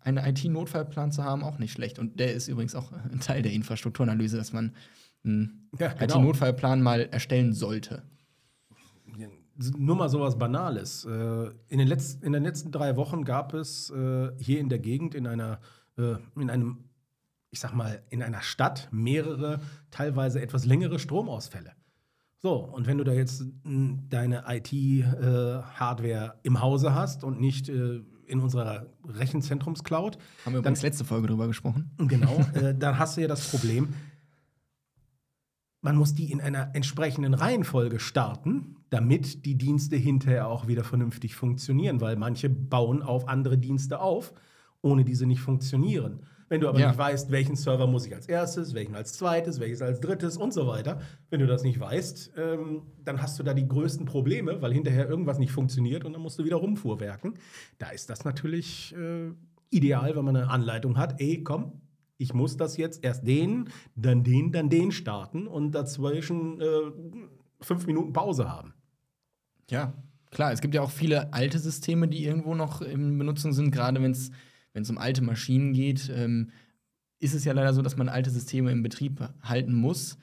einen 0.00 0.24
IT-Notfallplan 0.24 1.12
zu 1.12 1.22
haben 1.22 1.44
auch 1.44 1.58
nicht 1.58 1.72
schlecht. 1.72 1.98
Und 1.98 2.18
der 2.18 2.32
ist 2.32 2.48
übrigens 2.48 2.74
auch 2.74 2.92
ein 2.92 3.20
Teil 3.20 3.42
der 3.42 3.52
Infrastrukturanalyse, 3.52 4.38
dass 4.38 4.54
man 4.54 4.72
einen 5.24 5.68
ja, 5.78 5.92
genau. 5.92 6.18
IT-Notfallplan 6.18 6.82
mal 6.82 7.02
erstellen 7.10 7.52
sollte. 7.52 8.02
Nur 9.76 9.96
mal 9.96 10.08
sowas 10.08 10.38
Banales. 10.38 11.04
Äh, 11.04 11.50
in 11.68 11.78
den, 11.78 11.86
letzten, 11.86 12.24
in 12.24 12.32
den 12.32 12.42
letzten 12.42 12.72
drei 12.72 12.96
Wochen 12.96 13.24
gab 13.24 13.52
es 13.52 13.90
äh, 13.90 14.30
hier 14.38 14.60
in 14.60 14.68
der 14.70 14.78
Gegend 14.78 15.14
in 15.14 15.26
einer 15.26 15.60
äh, 15.98 16.14
in 16.36 16.50
einem 16.50 16.84
ich 17.50 17.60
sag 17.60 17.74
mal, 17.74 18.02
in 18.08 18.22
einer 18.22 18.40
Stadt 18.40 18.88
mehrere, 18.92 19.60
teilweise 19.90 20.40
etwas 20.40 20.64
längere 20.64 20.98
Stromausfälle. 20.98 21.72
So, 22.38 22.54
und 22.54 22.86
wenn 22.86 22.96
du 22.96 23.04
da 23.04 23.12
jetzt 23.12 23.44
hm, 23.64 24.08
deine 24.08 24.44
IT-Hardware 24.48 26.40
im 26.44 26.62
Hause 26.62 26.94
hast 26.94 27.24
und 27.24 27.40
nicht 27.40 27.68
in 28.32 28.40
unserer 28.40 28.86
Rechenzentrumscloud. 29.06 30.16
Haben 30.44 30.54
wir 30.54 30.60
übrigens 30.60 30.80
dann, 30.80 30.88
letzte 30.88 31.04
Folge 31.04 31.28
drüber 31.28 31.46
gesprochen. 31.46 31.90
Genau, 31.98 32.34
äh, 32.54 32.74
dann 32.74 32.98
hast 32.98 33.16
du 33.16 33.20
ja 33.20 33.28
das 33.28 33.50
Problem, 33.50 33.94
man 35.82 35.96
muss 35.96 36.14
die 36.14 36.30
in 36.30 36.40
einer 36.40 36.74
entsprechenden 36.74 37.34
Reihenfolge 37.34 38.00
starten, 38.00 38.76
damit 38.88 39.44
die 39.44 39.56
Dienste 39.56 39.96
hinterher 39.96 40.48
auch 40.48 40.68
wieder 40.68 40.84
vernünftig 40.84 41.34
funktionieren, 41.34 42.00
weil 42.00 42.16
manche 42.16 42.48
bauen 42.48 43.02
auf 43.02 43.28
andere 43.28 43.58
Dienste 43.58 44.00
auf, 44.00 44.32
ohne 44.80 45.04
diese 45.04 45.26
nicht 45.26 45.40
funktionieren. 45.40 46.22
Wenn 46.48 46.60
du 46.60 46.68
aber 46.68 46.78
ja. 46.78 46.88
nicht 46.88 46.98
weißt, 46.98 47.30
welchen 47.30 47.56
Server 47.56 47.86
muss 47.86 48.06
ich 48.06 48.14
als 48.14 48.26
erstes, 48.26 48.74
welchen 48.74 48.94
als 48.94 49.14
zweites, 49.14 49.58
welches 49.58 49.80
als 49.80 50.00
drittes 50.00 50.36
und 50.36 50.52
so 50.52 50.66
weiter, 50.66 51.00
wenn 51.30 51.40
du 51.40 51.46
das 51.46 51.62
nicht 51.62 51.80
weißt, 51.80 52.32
ähm, 52.36 52.82
dann 53.04 53.22
hast 53.22 53.38
du 53.38 53.42
da 53.42 53.54
die 53.54 53.66
größten 53.66 54.04
Probleme, 54.06 54.60
weil 54.60 54.72
hinterher 54.72 55.08
irgendwas 55.08 55.38
nicht 55.38 55.50
funktioniert 55.50 56.04
und 56.04 56.12
dann 56.12 56.22
musst 56.22 56.38
du 56.38 56.44
wieder 56.44 56.56
rumfuhrwerken. 56.56 57.34
Da 57.78 57.88
ist 57.88 58.10
das 58.10 58.24
natürlich 58.24 58.94
äh, 58.94 59.32
ideal, 59.70 60.14
wenn 60.14 60.24
man 60.24 60.36
eine 60.36 60.50
Anleitung 60.50 60.98
hat. 60.98 61.20
Ey, 61.20 61.42
komm, 61.42 61.80
ich 62.22 62.34
muss 62.34 62.56
das 62.56 62.76
jetzt 62.76 63.02
erst 63.04 63.26
den, 63.26 63.68
dann 63.96 64.22
den, 64.22 64.52
dann 64.52 64.70
den 64.70 64.92
starten 64.92 65.46
und 65.46 65.72
dazwischen 65.72 66.60
äh, 66.60 66.66
fünf 67.60 67.86
Minuten 67.86 68.12
Pause 68.12 68.48
haben. 68.48 68.74
Ja, 69.68 69.92
klar. 70.30 70.52
Es 70.52 70.60
gibt 70.60 70.74
ja 70.74 70.82
auch 70.82 70.90
viele 70.90 71.32
alte 71.32 71.58
Systeme, 71.58 72.06
die 72.06 72.24
irgendwo 72.24 72.54
noch 72.54 72.80
in 72.80 73.18
Benutzung 73.18 73.52
sind, 73.52 73.72
gerade 73.72 74.00
wenn 74.00 74.12
es 74.12 74.90
um 74.90 74.98
alte 74.98 75.22
Maschinen 75.22 75.72
geht, 75.72 76.10
ähm, 76.14 76.50
ist 77.18 77.34
es 77.34 77.44
ja 77.44 77.52
leider 77.52 77.72
so, 77.72 77.82
dass 77.82 77.96
man 77.96 78.08
alte 78.08 78.30
Systeme 78.30 78.70
im 78.70 78.82
Betrieb 78.82 79.20
halten 79.42 79.74
muss. 79.74 80.18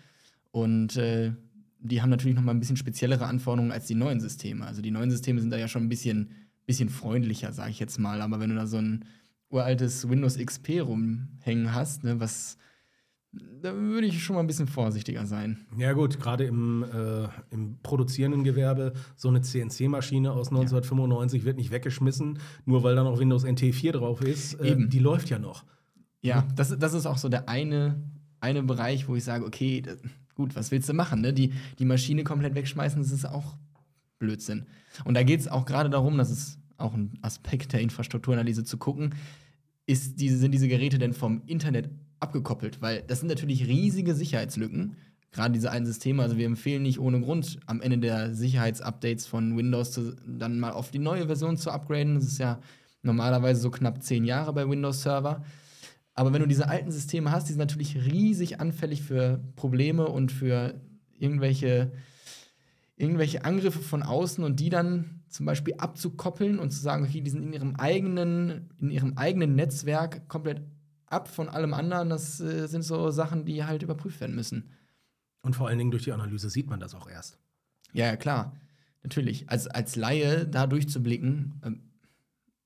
Und 0.51 0.97
äh, 0.97 1.33
die 1.79 2.01
haben 2.01 2.09
natürlich 2.09 2.35
noch 2.35 2.43
mal 2.43 2.51
ein 2.51 2.59
bisschen 2.59 2.77
speziellere 2.77 3.25
Anforderungen 3.25 3.71
als 3.71 3.87
die 3.87 3.95
neuen 3.95 4.19
Systeme. 4.19 4.65
Also 4.65 4.81
die 4.81 4.91
neuen 4.91 5.11
Systeme 5.11 5.39
sind 5.39 5.51
da 5.51 5.57
ja 5.57 5.67
schon 5.67 5.83
ein 5.83 5.89
bisschen, 5.89 6.31
bisschen 6.65 6.89
freundlicher, 6.89 7.53
sage 7.53 7.71
ich 7.71 7.79
jetzt 7.79 7.99
mal. 7.99 8.21
Aber 8.21 8.39
wenn 8.39 8.49
du 8.49 8.55
da 8.55 8.67
so 8.67 8.77
ein 8.77 9.05
uraltes 9.49 10.07
Windows 10.09 10.37
XP 10.37 10.81
rumhängen 10.81 11.73
hast, 11.73 12.03
ne, 12.03 12.19
was 12.19 12.57
da 13.31 13.75
würde 13.75 14.07
ich 14.07 14.23
schon 14.23 14.35
mal 14.35 14.39
ein 14.39 14.47
bisschen 14.47 14.67
vorsichtiger 14.67 15.25
sein. 15.25 15.67
Ja, 15.77 15.93
gut, 15.93 16.19
gerade 16.19 16.45
im, 16.45 16.83
äh, 16.83 17.27
im 17.51 17.79
produzierenden 17.83 18.43
Gewerbe, 18.43 18.93
so 19.15 19.27
eine 19.27 19.41
CNC-Maschine 19.41 20.31
aus 20.31 20.49
1995 20.49 21.41
ja. 21.41 21.45
wird 21.45 21.57
nicht 21.57 21.71
weggeschmissen, 21.71 22.39
nur 22.65 22.83
weil 22.83 22.95
da 22.95 23.03
noch 23.03 23.19
Windows 23.19 23.43
NT 23.43 23.75
4 23.75 23.93
drauf 23.93 24.21
ist. 24.21 24.55
Äh, 24.55 24.71
Eben. 24.71 24.89
Die 24.89 24.99
läuft 24.99 25.29
ja 25.29 25.37
noch. 25.37 25.63
Ja, 26.21 26.47
das, 26.55 26.77
das 26.77 26.93
ist 26.93 27.05
auch 27.05 27.17
so 27.17 27.29
der 27.29 27.47
eine, 27.47 28.01
eine 28.39 28.63
Bereich, 28.63 29.07
wo 29.07 29.15
ich 29.15 29.23
sage, 29.23 29.45
okay, 29.45 29.81
das, 29.81 29.99
gut, 30.33 30.55
was 30.55 30.71
willst 30.71 30.89
du 30.89 30.93
machen? 30.93 31.21
Ne? 31.21 31.31
Die, 31.31 31.53
die 31.77 31.85
Maschine 31.85 32.23
komplett 32.23 32.55
wegschmeißen, 32.55 33.01
das 33.01 33.11
ist 33.11 33.25
auch 33.25 33.57
Blödsinn. 34.17 34.65
Und 35.05 35.13
da 35.13 35.23
geht 35.23 35.39
es 35.39 35.47
auch 35.47 35.65
gerade 35.65 35.89
darum, 35.89 36.17
das 36.17 36.31
ist 36.31 36.58
auch 36.79 36.93
ein 36.93 37.17
Aspekt 37.21 37.73
der 37.73 37.81
Infrastrukturanalyse 37.81 38.63
zu 38.63 38.77
gucken, 38.77 39.15
ist 39.85 40.19
diese, 40.19 40.37
sind 40.37 40.51
diese 40.51 40.67
Geräte 40.67 40.99
denn 40.99 41.13
vom 41.13 41.41
Internet 41.45 41.89
abgekoppelt, 42.19 42.81
weil 42.81 43.03
das 43.07 43.19
sind 43.19 43.27
natürlich 43.27 43.67
riesige 43.67 44.13
Sicherheitslücken. 44.13 44.95
Gerade 45.31 45.53
diese 45.53 45.71
einen 45.71 45.85
Systeme, 45.85 46.23
also 46.23 46.37
wir 46.37 46.45
empfehlen 46.45 46.83
nicht 46.83 46.99
ohne 46.99 47.21
Grund 47.21 47.59
am 47.67 47.81
Ende 47.81 47.99
der 47.99 48.33
Sicherheitsupdates 48.33 49.27
von 49.27 49.55
Windows 49.55 49.91
zu, 49.91 50.15
dann 50.25 50.59
mal 50.59 50.71
auf 50.71 50.91
die 50.91 50.99
neue 50.99 51.27
Version 51.27 51.57
zu 51.57 51.69
upgraden. 51.71 52.15
Das 52.15 52.25
ist 52.25 52.39
ja 52.39 52.59
normalerweise 53.03 53.61
so 53.61 53.69
knapp 53.69 54.01
zehn 54.03 54.25
Jahre 54.25 54.53
bei 54.53 54.67
Windows 54.67 55.03
Server. 55.03 55.43
Aber 56.15 56.33
wenn 56.33 56.41
du 56.41 56.47
diese 56.47 56.67
alten 56.67 56.91
Systeme 56.91 57.31
hast, 57.31 57.47
die 57.47 57.53
sind 57.53 57.59
natürlich 57.59 57.95
riesig 57.95 58.59
anfällig 58.59 59.03
für 59.03 59.39
Probleme 59.55 60.07
und 60.07 60.31
für 60.31 60.81
irgendwelche, 61.17 61.91
irgendwelche 62.99 63.45
Angriffe 63.45 63.79
von 63.79 64.03
außen 64.03 64.43
und 64.43 64.59
die 64.59 64.69
dann 64.69 65.21
zum 65.29 65.45
Beispiel 65.45 65.75
abzukoppeln 65.77 66.59
und 66.59 66.71
zu 66.71 66.81
sagen, 66.81 67.05
okay, 67.05 67.21
die 67.21 67.29
sind 67.29 67.43
in 67.43 67.53
ihrem 67.53 67.75
eigenen, 67.77 68.69
in 68.77 68.91
ihrem 68.91 69.17
eigenen 69.17 69.55
Netzwerk 69.55 70.27
komplett 70.27 70.61
ab 71.05 71.29
von 71.29 71.47
allem 71.47 71.73
anderen. 71.73 72.09
Das 72.09 72.41
äh, 72.41 72.67
sind 72.67 72.83
so 72.83 73.09
Sachen, 73.09 73.45
die 73.45 73.63
halt 73.63 73.83
überprüft 73.83 74.19
werden 74.19 74.35
müssen. 74.35 74.71
Und 75.41 75.55
vor 75.55 75.69
allen 75.69 75.77
Dingen 75.77 75.91
durch 75.91 76.03
die 76.03 76.11
Analyse 76.11 76.49
sieht 76.49 76.69
man 76.69 76.81
das 76.81 76.93
auch 76.93 77.09
erst. 77.09 77.39
Ja, 77.93 78.05
ja 78.05 78.17
klar. 78.17 78.57
Natürlich. 79.01 79.49
Als, 79.49 79.67
als 79.67 79.95
Laie 79.95 80.45
da 80.45 80.67
durchzublicken, 80.67 81.61
ähm, 81.63 81.83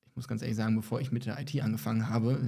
ich 0.07 0.15
muss 0.15 0.27
ganz 0.27 0.41
ehrlich 0.41 0.57
sagen, 0.57 0.75
bevor 0.75 0.99
ich 0.99 1.11
mit 1.11 1.27
der 1.27 1.39
IT 1.39 1.61
angefangen 1.61 2.09
habe, 2.09 2.41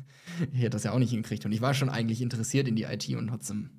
ich 0.52 0.58
hätte 0.58 0.70
das 0.70 0.84
ja 0.84 0.92
auch 0.92 0.98
nicht 0.98 1.10
hingekriegt. 1.10 1.46
Und 1.46 1.52
ich 1.52 1.62
war 1.62 1.72
schon 1.72 1.88
eigentlich 1.88 2.20
interessiert 2.20 2.68
in 2.68 2.76
die 2.76 2.84
IT 2.84 3.08
und 3.16 3.28
trotzdem, 3.28 3.70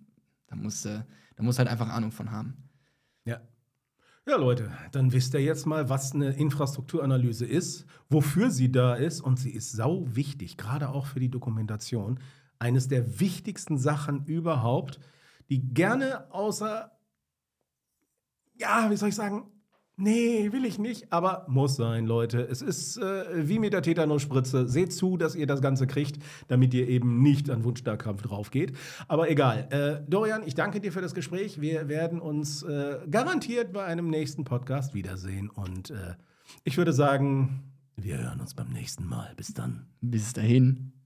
da 0.47 0.55
muss, 0.55 0.83
äh, 0.85 1.01
da 1.35 1.43
muss 1.43 1.59
halt 1.59 1.69
einfach 1.69 1.89
Ahnung 1.89 2.11
von 2.11 2.31
haben. 2.31 2.57
Ja. 3.23 3.39
Ja, 4.31 4.37
Leute, 4.37 4.71
dann 4.93 5.11
wisst 5.11 5.33
ihr 5.33 5.41
jetzt 5.41 5.65
mal, 5.65 5.89
was 5.89 6.15
eine 6.15 6.29
Infrastrukturanalyse 6.29 7.45
ist, 7.45 7.85
wofür 8.09 8.49
sie 8.49 8.71
da 8.71 8.95
ist 8.95 9.19
und 9.19 9.37
sie 9.37 9.51
ist 9.51 9.73
sau 9.73 10.05
wichtig, 10.07 10.55
gerade 10.55 10.87
auch 10.87 11.05
für 11.05 11.19
die 11.19 11.27
Dokumentation. 11.27 12.17
Eines 12.57 12.87
der 12.87 13.19
wichtigsten 13.19 13.77
Sachen 13.77 14.23
überhaupt, 14.23 15.01
die 15.49 15.73
gerne 15.73 16.31
außer, 16.31 16.97
ja, 18.55 18.89
wie 18.89 18.95
soll 18.95 19.09
ich 19.09 19.15
sagen, 19.15 19.50
Nee, 20.03 20.51
will 20.51 20.65
ich 20.65 20.79
nicht, 20.79 21.13
aber 21.13 21.45
muss 21.47 21.75
sein, 21.75 22.07
Leute. 22.07 22.41
Es 22.41 22.63
ist 22.63 22.97
äh, 22.97 23.47
wie 23.47 23.59
mit 23.59 23.71
der 23.71 23.83
Tetanusspritze. 23.83 24.67
Seht 24.67 24.93
zu, 24.93 25.15
dass 25.15 25.35
ihr 25.35 25.45
das 25.45 25.61
Ganze 25.61 25.85
kriegt, 25.85 26.17
damit 26.47 26.73
ihr 26.73 26.89
eben 26.89 27.21
nicht 27.21 27.51
an 27.51 27.63
Wunschstarkrampf 27.63 28.23
drauf 28.23 28.49
geht. 28.49 28.75
Aber 29.07 29.29
egal. 29.29 29.67
Äh, 29.69 30.09
Dorian, 30.09 30.41
ich 30.43 30.55
danke 30.55 30.81
dir 30.81 30.91
für 30.91 31.01
das 31.01 31.13
Gespräch. 31.13 31.61
Wir 31.61 31.87
werden 31.87 32.19
uns 32.19 32.63
äh, 32.63 32.97
garantiert 33.11 33.73
bei 33.73 33.85
einem 33.85 34.09
nächsten 34.09 34.43
Podcast 34.43 34.95
wiedersehen. 34.95 35.51
Und 35.51 35.91
äh, 35.91 36.15
ich 36.63 36.77
würde 36.77 36.93
sagen, 36.93 37.71
wir 37.95 38.17
hören 38.17 38.39
uns 38.39 38.55
beim 38.55 38.69
nächsten 38.69 39.05
Mal. 39.05 39.33
Bis 39.37 39.53
dann. 39.53 39.85
Bis 40.01 40.33
dahin. 40.33 41.00